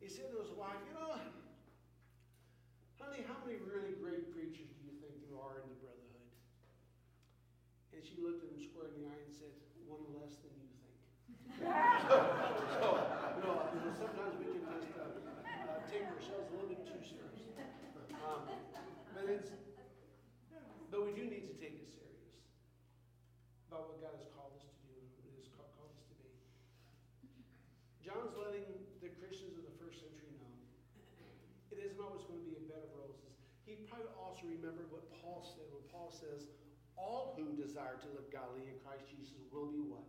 he 0.00 0.08
said 0.08 0.28
to 0.32 0.38
his 0.40 0.52
wife, 0.52 0.76
you 0.88 0.94
know, 0.96 1.16
honey, 3.00 3.24
how 3.26 3.36
many 3.44 3.58
really 3.64 3.96
great 4.00 4.32
preachers 4.32 4.68
do 4.76 4.80
you 4.84 4.94
think 5.00 5.16
there 5.24 5.38
are 5.38 5.60
in 5.60 5.66
the 5.68 5.78
brotherhood? 5.80 6.28
And 7.96 8.00
she 8.04 8.16
looked 8.20 8.44
at 8.44 8.52
him 8.52 8.60
square 8.60 8.92
in 8.92 9.02
the 9.02 9.06
eye 9.08 9.22
and 9.22 9.32
said, 9.32 9.54
one 9.88 10.04
less 10.16 10.36
than 10.42 10.52
you 10.56 10.68
think. 10.80 10.98
so, 12.80 13.21
so, 13.42 13.58
you 13.74 13.82
know, 13.82 13.90
sometimes 13.98 14.38
we 14.38 14.54
can 14.54 14.62
just 14.70 14.94
uh, 14.94 15.02
uh, 15.02 15.82
take 15.90 16.06
ourselves 16.06 16.46
a 16.46 16.52
little 16.54 16.70
bit 16.70 16.86
too 16.86 17.02
serious. 17.02 17.42
Um, 18.22 18.46
but 19.18 19.26
it's, 19.26 19.50
but 20.94 21.02
we 21.02 21.10
do 21.10 21.26
need 21.26 21.50
to 21.50 21.56
take 21.58 21.74
it 21.82 21.90
serious 21.90 22.38
about 23.66 23.90
what 23.90 23.98
God 23.98 24.14
has 24.14 24.30
called 24.30 24.54
us 24.54 24.62
to 24.62 24.74
do 24.86 24.94
and 24.94 25.10
what 25.10 25.26
He 25.26 25.34
has 25.42 25.50
called 25.58 25.74
us 25.90 25.98
to 26.06 26.14
be. 26.22 26.30
John's 27.98 28.30
letting 28.38 28.78
the 29.02 29.10
Christians 29.18 29.58
of 29.58 29.66
the 29.66 29.74
first 29.82 30.06
century 30.06 30.30
know 30.38 30.54
it 31.74 31.82
isn't 31.82 31.98
always 31.98 32.22
going 32.30 32.38
to 32.38 32.46
be 32.46 32.54
a 32.54 32.62
bed 32.70 32.86
of 32.86 32.94
roses. 32.94 33.34
He 33.66 33.74
probably 33.90 34.14
also 34.14 34.46
remembered 34.46 34.86
what 34.94 35.02
Paul 35.18 35.42
said 35.42 35.66
when 35.74 35.82
Paul 35.90 36.14
says, 36.14 36.46
All 36.94 37.34
who 37.34 37.58
desire 37.58 37.98
to 38.06 38.08
live 38.14 38.30
godly 38.30 38.70
in 38.70 38.78
Christ 38.86 39.10
Jesus 39.10 39.34
will 39.50 39.66
be 39.66 39.82
what? 39.82 40.06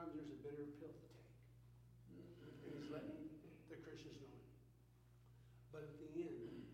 Sometimes 0.00 0.16
there's 0.16 0.32
a 0.32 0.40
bitter 0.40 0.64
pill 0.80 0.96
to 0.96 1.08
take. 1.12 1.28
And 2.40 2.72
he's 2.72 2.88
letting 2.88 3.20
the 3.68 3.76
Christians 3.84 4.16
know 4.24 4.32
it. 4.32 4.48
But 5.76 5.84
at 5.92 5.92
the 6.00 6.08
end 6.16 6.40
is 6.40 6.72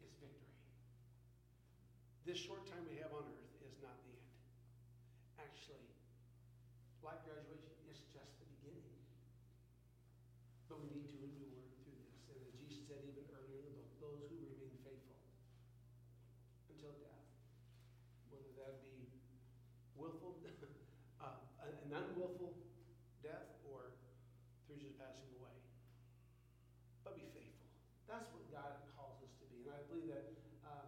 victory. 0.00 0.40
This 2.24 2.40
short 2.40 2.64
time 2.72 2.88
we 2.88 2.96
have 3.04 3.12
on 3.12 3.28
earth 3.28 3.52
is 3.68 3.76
not 3.84 4.00
the 4.08 4.16
end. 4.16 4.32
Actually, 5.44 5.92
life 7.04 7.20
graduation, 7.28 7.68
is 7.92 8.00
just 8.08 8.32
the 8.40 8.48
beginning. 8.48 8.96
But 10.72 10.80
we 10.80 10.88
need 10.96 11.04
to 11.04 11.20
endure 11.20 11.52
through 11.84 12.00
this. 12.00 12.16
And 12.32 12.40
as 12.40 12.48
Jesus 12.56 12.80
said 12.88 13.04
even 13.04 13.28
earlier 13.28 13.60
in 13.60 13.76
the 13.76 13.76
book, 13.76 13.92
those 14.00 14.24
who 14.24 14.40
remain 14.40 14.72
faithful 14.88 15.20
until 16.72 16.96
death, 16.96 17.28
whether 18.32 18.56
that 18.56 18.88
be 18.88 19.04
willful, 19.92 20.40
uh, 21.20 21.36
an 21.60 21.90
an 21.90 21.98
unwillful 22.06 22.54
death 23.20 23.50
or 23.66 23.92
through 24.66 24.78
just 24.78 24.89
passing 25.00 25.32
away. 25.40 25.56
But 27.00 27.16
be 27.16 27.24
faithful. 27.32 27.64
That's 28.04 28.28
what 28.36 28.44
God 28.52 28.84
calls 28.92 29.24
us 29.24 29.32
to 29.40 29.48
be. 29.48 29.64
And 29.64 29.72
I 29.72 29.80
believe 29.88 30.12
that 30.12 30.28
uh, 30.60 30.84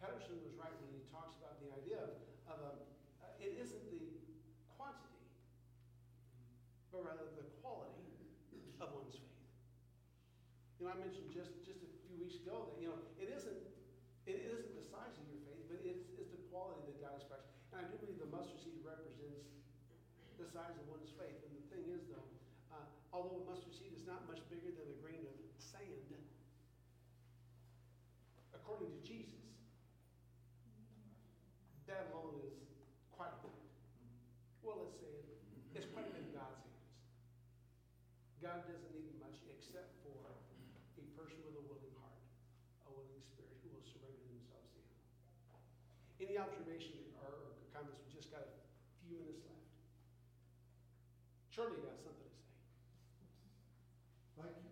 Patterson 0.00 0.40
was 0.40 0.56
right 0.56 0.72
when 0.80 0.88
he 0.96 1.04
talks 1.12 1.36
about 1.36 1.60
the 1.60 1.68
idea 1.76 2.00
of, 2.00 2.16
of 2.48 2.58
a, 2.64 2.72
uh, 3.20 3.44
it 3.44 3.60
isn't 3.60 3.84
the 3.92 4.16
quantity, 4.80 5.28
but 6.88 7.04
rather 7.04 7.28
the 7.36 7.44
quality 7.60 8.08
of 8.80 8.88
one's 8.96 9.20
faith. 9.20 9.44
You 10.80 10.88
know, 10.88 10.94
I 10.94 10.98
mentioned 11.02 11.28
just, 11.28 11.52
just 11.68 11.84
a 11.84 11.90
few 12.08 12.16
weeks 12.16 12.40
ago 12.40 12.72
that, 12.72 12.80
you 12.80 12.88
know, 12.88 12.96
it 13.20 13.28
isn't, 13.28 13.60
it 14.24 14.38
isn't 14.48 14.72
the 14.72 14.86
size 14.86 15.12
of 15.20 15.24
your 15.28 15.42
faith, 15.44 15.68
but 15.68 15.84
it's, 15.84 16.08
it's 16.16 16.32
the 16.32 16.40
quality 16.48 16.80
that 16.88 16.96
God 17.02 17.18
expects. 17.18 17.50
And 17.74 17.82
I 17.82 17.84
do 17.90 18.00
believe 18.00 18.16
the 18.22 18.30
mustard 18.32 18.56
seed 18.62 18.80
represents 18.80 19.50
the 20.38 20.46
size 20.46 20.78
of 20.78 20.86
one's 20.86 21.10
faith. 21.18 21.34
And 21.42 21.50
the 21.50 21.66
thing 21.66 21.90
is, 21.90 22.06
though, 22.06 22.30
uh, 22.70 22.86
although 23.18 23.42
a 23.42 23.46
mustard 23.50 23.74
seed 23.74 23.90
is 23.90 24.06
not 24.06 24.22
much 24.30 24.38
bigger 24.46 24.70
than 24.70 24.86
a 24.86 24.96
grain 25.02 25.26
of 25.26 25.34
sand, 25.58 26.14
according 28.54 28.94
to 28.94 29.00
Jesus, 29.02 29.42
that 31.90 32.06
alone 32.14 32.38
is 32.46 32.54
quite 33.10 33.34
a 33.34 33.40
bit. 33.42 33.58
Well, 34.62 34.86
let's 34.86 34.94
say 35.02 35.10
it, 35.10 35.26
it's 35.74 35.90
quite 35.90 36.06
a 36.06 36.12
bit 36.14 36.30
in 36.30 36.30
God's 36.30 36.62
hands. 36.62 36.86
God 38.38 38.62
doesn't 38.70 38.94
need 38.94 39.18
much 39.18 39.42
except 39.50 39.98
for 40.06 40.14
a 40.14 41.02
person 41.18 41.42
with 41.42 41.58
a 41.58 41.64
willing 41.66 41.90
heart, 41.98 42.22
a 42.86 42.90
willing 42.94 43.18
spirit 43.26 43.58
who 43.66 43.74
will 43.74 43.82
surrender 43.82 44.22
themselves 44.30 44.70
to 44.78 44.80
Him. 44.86 44.94
Any 46.22 46.38
observations 46.38 47.10
or 47.18 47.58
comments? 47.74 47.98
We 48.06 48.14
just 48.14 48.30
got 48.30 48.46
a 48.46 48.54
few 49.02 49.18
minutes 49.18 49.42
left. 49.42 49.66
Charlie 51.50 51.82
got 51.82 51.98
something 51.98 52.22
to 52.22 52.38
say. 52.38 52.54
Thank 54.38 54.54
you. 54.62 54.70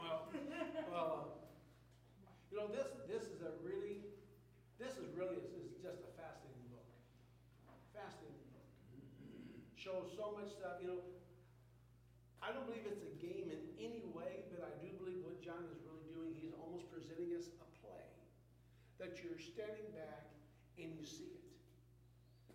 Well, 0.00 0.32
well, 0.88 1.08
uh, 1.12 1.36
you 2.48 2.56
know, 2.56 2.72
this, 2.72 2.88
this 3.04 3.28
is 3.28 3.44
a 3.44 3.52
really, 3.60 4.00
this 4.80 4.96
is 4.96 5.12
really, 5.12 5.36
this 5.52 5.52
is 5.60 5.76
just 5.84 6.00
a 6.00 6.10
fascinating 6.16 6.72
book. 6.72 6.88
Fascinating 7.92 8.48
book. 8.56 8.64
Shows 9.76 10.08
so 10.16 10.32
much 10.32 10.48
stuff, 10.56 10.80
you 10.80 10.88
know. 10.88 11.04
I 12.40 12.54
don't 12.54 12.64
believe 12.64 12.86
it's 12.86 13.02
a 13.02 13.12
game 13.18 13.50
in 13.52 13.60
any 13.76 14.06
way, 14.14 14.46
but 14.54 14.62
I 14.62 14.70
do 14.78 14.88
believe 14.96 15.20
what 15.26 15.42
John 15.42 15.66
is 15.66 15.82
really 15.82 16.06
doing, 16.08 16.30
he's 16.32 16.54
almost 16.56 16.86
presenting 16.88 17.34
us 17.34 17.50
a 17.58 17.66
play. 17.82 18.06
That 19.02 19.18
you're 19.18 19.40
standing 19.56 19.88
back 19.96 20.28
and 20.76 20.92
you 20.92 21.00
see 21.00 21.32
it. 21.32 21.40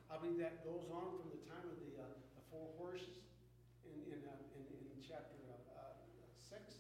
I 0.06 0.22
believe 0.22 0.38
that 0.38 0.62
goes 0.62 0.86
on 0.94 1.18
from 1.18 1.34
the 1.34 1.42
time 1.50 1.66
of 1.66 1.74
the, 1.82 1.98
uh, 1.98 2.06
the 2.38 2.46
four 2.54 2.70
horses 2.78 3.26
in, 3.82 3.98
in, 4.06 4.22
uh, 4.22 4.38
in, 4.54 4.62
in 4.70 5.02
chapter 5.02 5.34
uh, 5.50 5.82
uh, 5.82 5.98
six. 6.38 6.78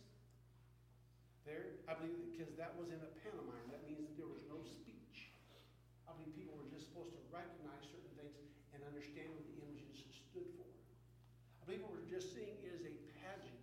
There, 1.42 1.82
I 1.90 1.98
believe, 1.98 2.22
because 2.22 2.54
that 2.62 2.78
was 2.78 2.94
in 2.94 3.02
a 3.02 3.10
pantomime, 3.26 3.66
that 3.74 3.82
means 3.82 4.06
that 4.06 4.14
there 4.14 4.30
was 4.30 4.46
no 4.46 4.62
speech. 4.62 5.34
I 6.06 6.14
believe 6.14 6.38
people 6.38 6.54
were 6.54 6.70
just 6.70 6.94
supposed 6.94 7.18
to 7.18 7.22
recognize 7.34 7.82
certain 7.90 8.14
things 8.14 8.38
and 8.78 8.86
understand 8.86 9.26
what 9.34 9.42
the 9.50 9.58
images 9.58 10.06
stood 10.06 10.46
for. 10.54 10.70
I 10.70 11.62
believe 11.66 11.82
what 11.82 11.98
we're 11.98 12.14
just 12.14 12.30
seeing 12.38 12.62
is 12.62 12.86
a 12.86 12.94
pageant 13.26 13.58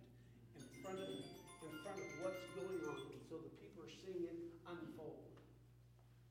in 0.59 0.67
front 0.83 0.99
of, 0.99 1.07
in 1.07 1.71
front 1.87 2.03
of 2.03 2.07
what's 2.19 2.43
going 2.51 2.83
on, 2.83 2.99
and 3.15 3.23
so 3.31 3.39
the 3.39 3.53
people 3.63 3.79
are 3.87 3.95
seeing 4.03 4.27
it 4.27 4.35
unfold. 4.67 5.28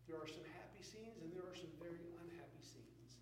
There 0.09 0.17
are 0.17 0.27
some 0.27 0.49
happy 0.57 0.81
scenes 0.81 1.21
and 1.21 1.29
there 1.37 1.45
are 1.45 1.55
some 1.55 1.71
very 1.77 2.01
unhappy 2.17 2.65
scenes. 2.65 3.21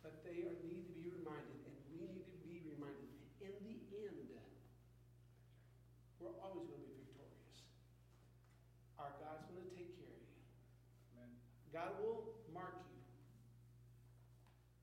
But 0.00 0.24
they 0.24 0.42
are, 0.48 0.56
need 0.64 0.88
to 0.88 0.94
be 0.96 1.12
reminded, 1.12 1.62
and 1.68 1.76
we 1.92 2.08
need 2.08 2.26
to 2.26 2.38
be 2.42 2.64
reminded, 2.64 3.12
in 3.38 3.52
the 3.60 4.34
end, 4.34 4.56
we're 6.18 6.34
always 6.42 6.64
going 6.66 6.80
to 6.80 6.90
be 6.90 7.02
victorious. 7.02 7.58
Our 8.98 9.12
God's 9.20 9.46
going 9.50 9.62
to 9.62 9.74
take 9.74 9.94
care 9.98 10.10
of 10.10 10.22
you. 10.22 10.42
God 11.74 11.98
will 11.98 12.36
mark 12.52 12.78
you. 12.88 13.00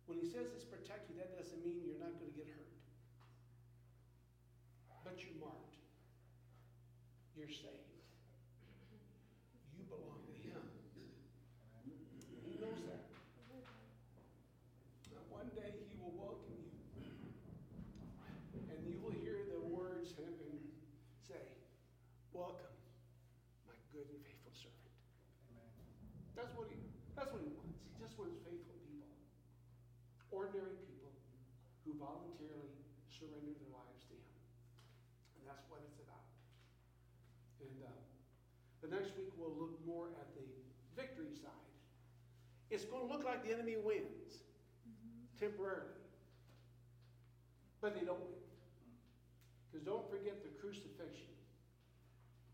When 0.05 0.17
He 0.19 0.27
says 0.27 0.51
it's 0.51 0.65
protect 0.65 1.07
you, 1.09 1.15
that 1.21 1.37
doesn't 1.37 1.63
mean 1.63 1.85
you're 1.85 2.01
not 2.01 2.17
going 2.17 2.33
to 2.33 2.37
get 2.37 2.49
hurt. 2.49 2.73
But 5.05 5.21
you're 5.23 5.37
marked. 5.39 5.79
You're 7.37 7.49
saved. 7.49 7.93
You 9.77 9.87
belong 9.87 10.21
to 10.27 10.35
Him. 10.43 10.59
He 12.43 12.57
knows 12.59 12.83
that. 12.89 13.07
And 15.13 15.23
one 15.29 15.47
day 15.55 15.71
He 15.87 15.95
will 16.01 16.13
welcome 16.17 16.57
you. 16.57 16.73
And 18.73 18.79
you 18.89 18.97
will 18.99 19.13
hear 19.13 19.45
the 19.45 19.61
words 19.69 20.13
and 20.17 20.33
and 20.49 20.57
say, 21.21 21.41
Welcome, 22.33 22.73
my 23.69 23.77
good 23.93 24.09
and 24.09 24.21
faithful 24.25 24.53
servant. 24.53 24.93
That's 26.33 26.53
what 26.57 26.71
he 26.71 26.79
that's 27.13 27.29
what 27.29 27.43
he 27.43 27.51
wants. 27.53 27.77
He 27.83 27.93
just 27.99 28.15
wants 28.17 28.39
faithful 28.47 28.79
people. 28.87 29.11
Ordinary 30.31 30.79
people 30.87 31.11
who 31.83 31.93
voluntarily 31.99 32.73
surrender 33.19 33.51
their 33.59 33.71
lives 33.75 34.07
to 34.07 34.15
him. 34.15 34.39
And 35.35 35.43
that's 35.43 35.67
what 35.67 35.83
it's 35.83 35.99
about. 35.99 36.23
And, 37.59 37.83
uh, 37.83 37.91
the 38.79 38.87
next 38.87 39.13
week 39.19 39.35
we'll 39.35 39.53
look 39.53 39.75
more 39.83 40.07
at 40.15 40.31
the 40.33 40.47
victory 40.95 41.35
side. 41.35 41.51
It's 42.71 42.85
gonna 42.85 43.11
look 43.11 43.27
like 43.27 43.43
the 43.43 43.51
enemy 43.51 43.75
wins 43.75 44.47
temporarily. 45.39 45.99
But 47.81 47.95
they 47.95 48.05
don't 48.05 48.19
win. 48.19 48.43
Because 49.67 49.85
don't 49.85 50.07
forget 50.09 50.43
the 50.43 50.51
crucifixion. 50.59 51.35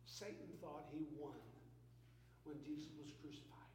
Satan 0.05 0.47
thought 0.61 0.85
he 0.91 1.05
won 1.17 1.35
when 2.45 2.61
Jesus 2.61 2.93
was 2.95 3.09
crucified. 3.19 3.73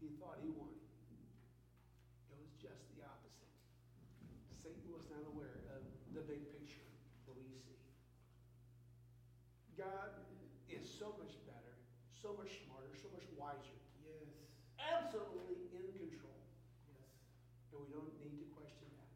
He 0.00 0.08
thought 0.18 0.40
he 0.42 0.50
won. 0.50 0.72
It 2.32 2.38
was 2.40 2.50
just 2.56 2.88
the 2.96 3.04
opposite. 3.04 3.52
Satan 4.62 4.88
was 4.90 5.04
not 5.12 5.22
aware 5.30 5.62
of 5.76 5.84
the 6.14 6.24
big 6.24 6.42
picture 6.56 6.88
that 7.28 7.36
we 7.36 7.46
see. 7.60 7.78
God 9.88 10.12
is 10.68 10.84
so 10.84 11.16
much 11.16 11.32
better, 11.48 11.72
so 12.12 12.36
much 12.36 12.52
smarter, 12.68 12.92
so 13.00 13.08
much 13.16 13.24
wiser, 13.40 13.78
Yes, 14.04 14.28
absolutely 14.76 15.64
in 15.72 15.88
control. 15.96 16.36
yes. 16.92 17.08
And 17.72 17.80
we 17.80 17.88
don't 17.88 18.12
need 18.20 18.36
to 18.36 18.48
question 18.52 18.84
that. 19.00 19.08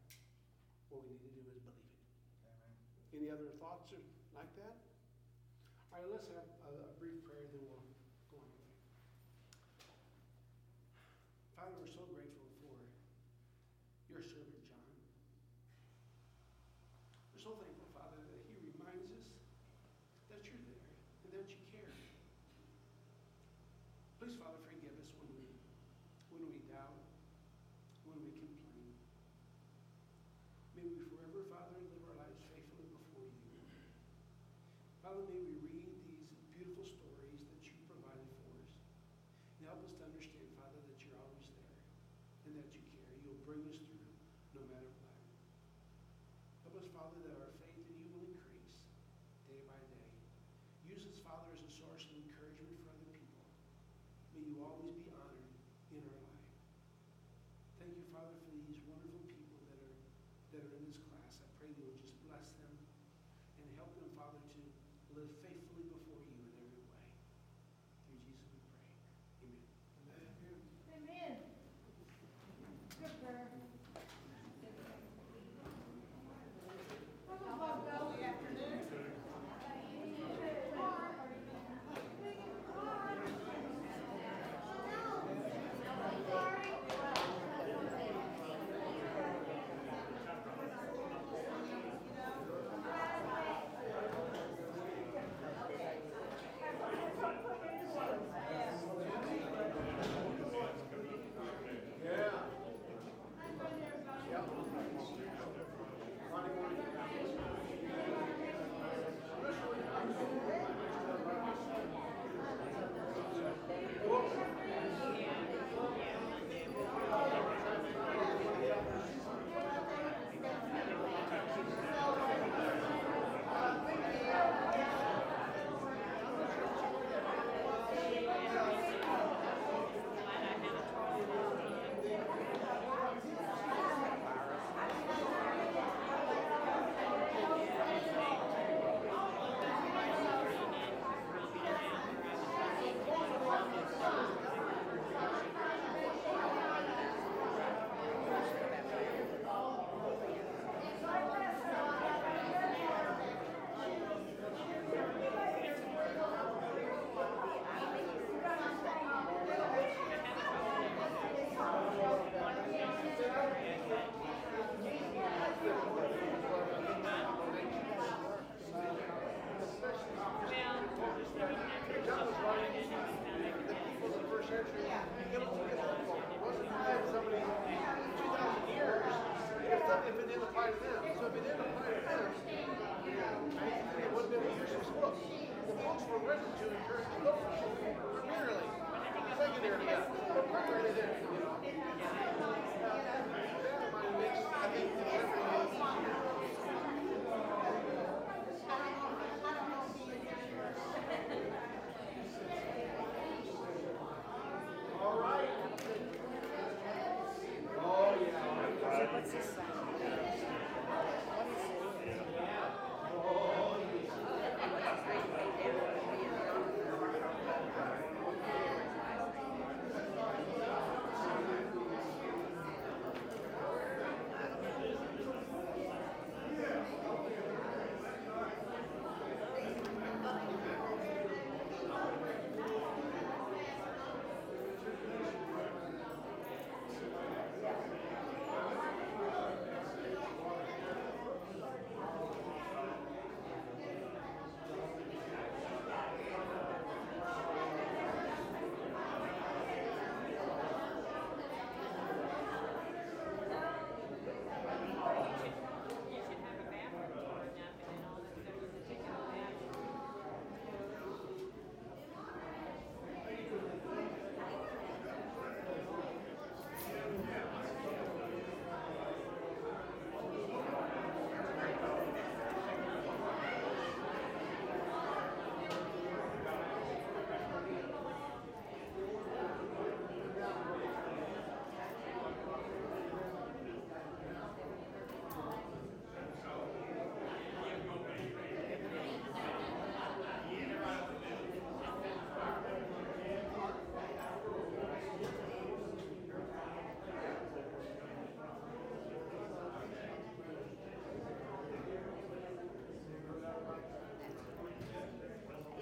What 0.89 1.05
we 1.05 1.13
need 1.13 1.21
to 1.29 1.29
do 1.29 1.45
is 1.45 1.61
believe 1.61 1.77
it. 1.77 2.49
Amen. 2.49 2.73
Any 3.13 3.29
other 3.29 3.53
thoughts 3.61 3.93
like 4.33 4.49
that? 4.57 4.73
All 5.93 6.01
right, 6.01 6.09
let's 6.09 6.25
have 6.33 6.49
a 6.65 6.73
a 6.73 6.93
brief 6.97 7.21
prayer, 7.21 7.45
then 7.53 7.61
we'll 7.69 7.85
go 8.33 8.41
on. 8.41 8.57
Father, 11.53 11.77
we're 11.77 11.93
so 11.93 12.01
grateful 12.09 12.49
for 12.65 12.73
your 14.09 14.25
servant, 14.25 14.57
John. 14.65 14.81
We're 17.37 17.45
so 17.45 17.53
thankful, 17.61 17.72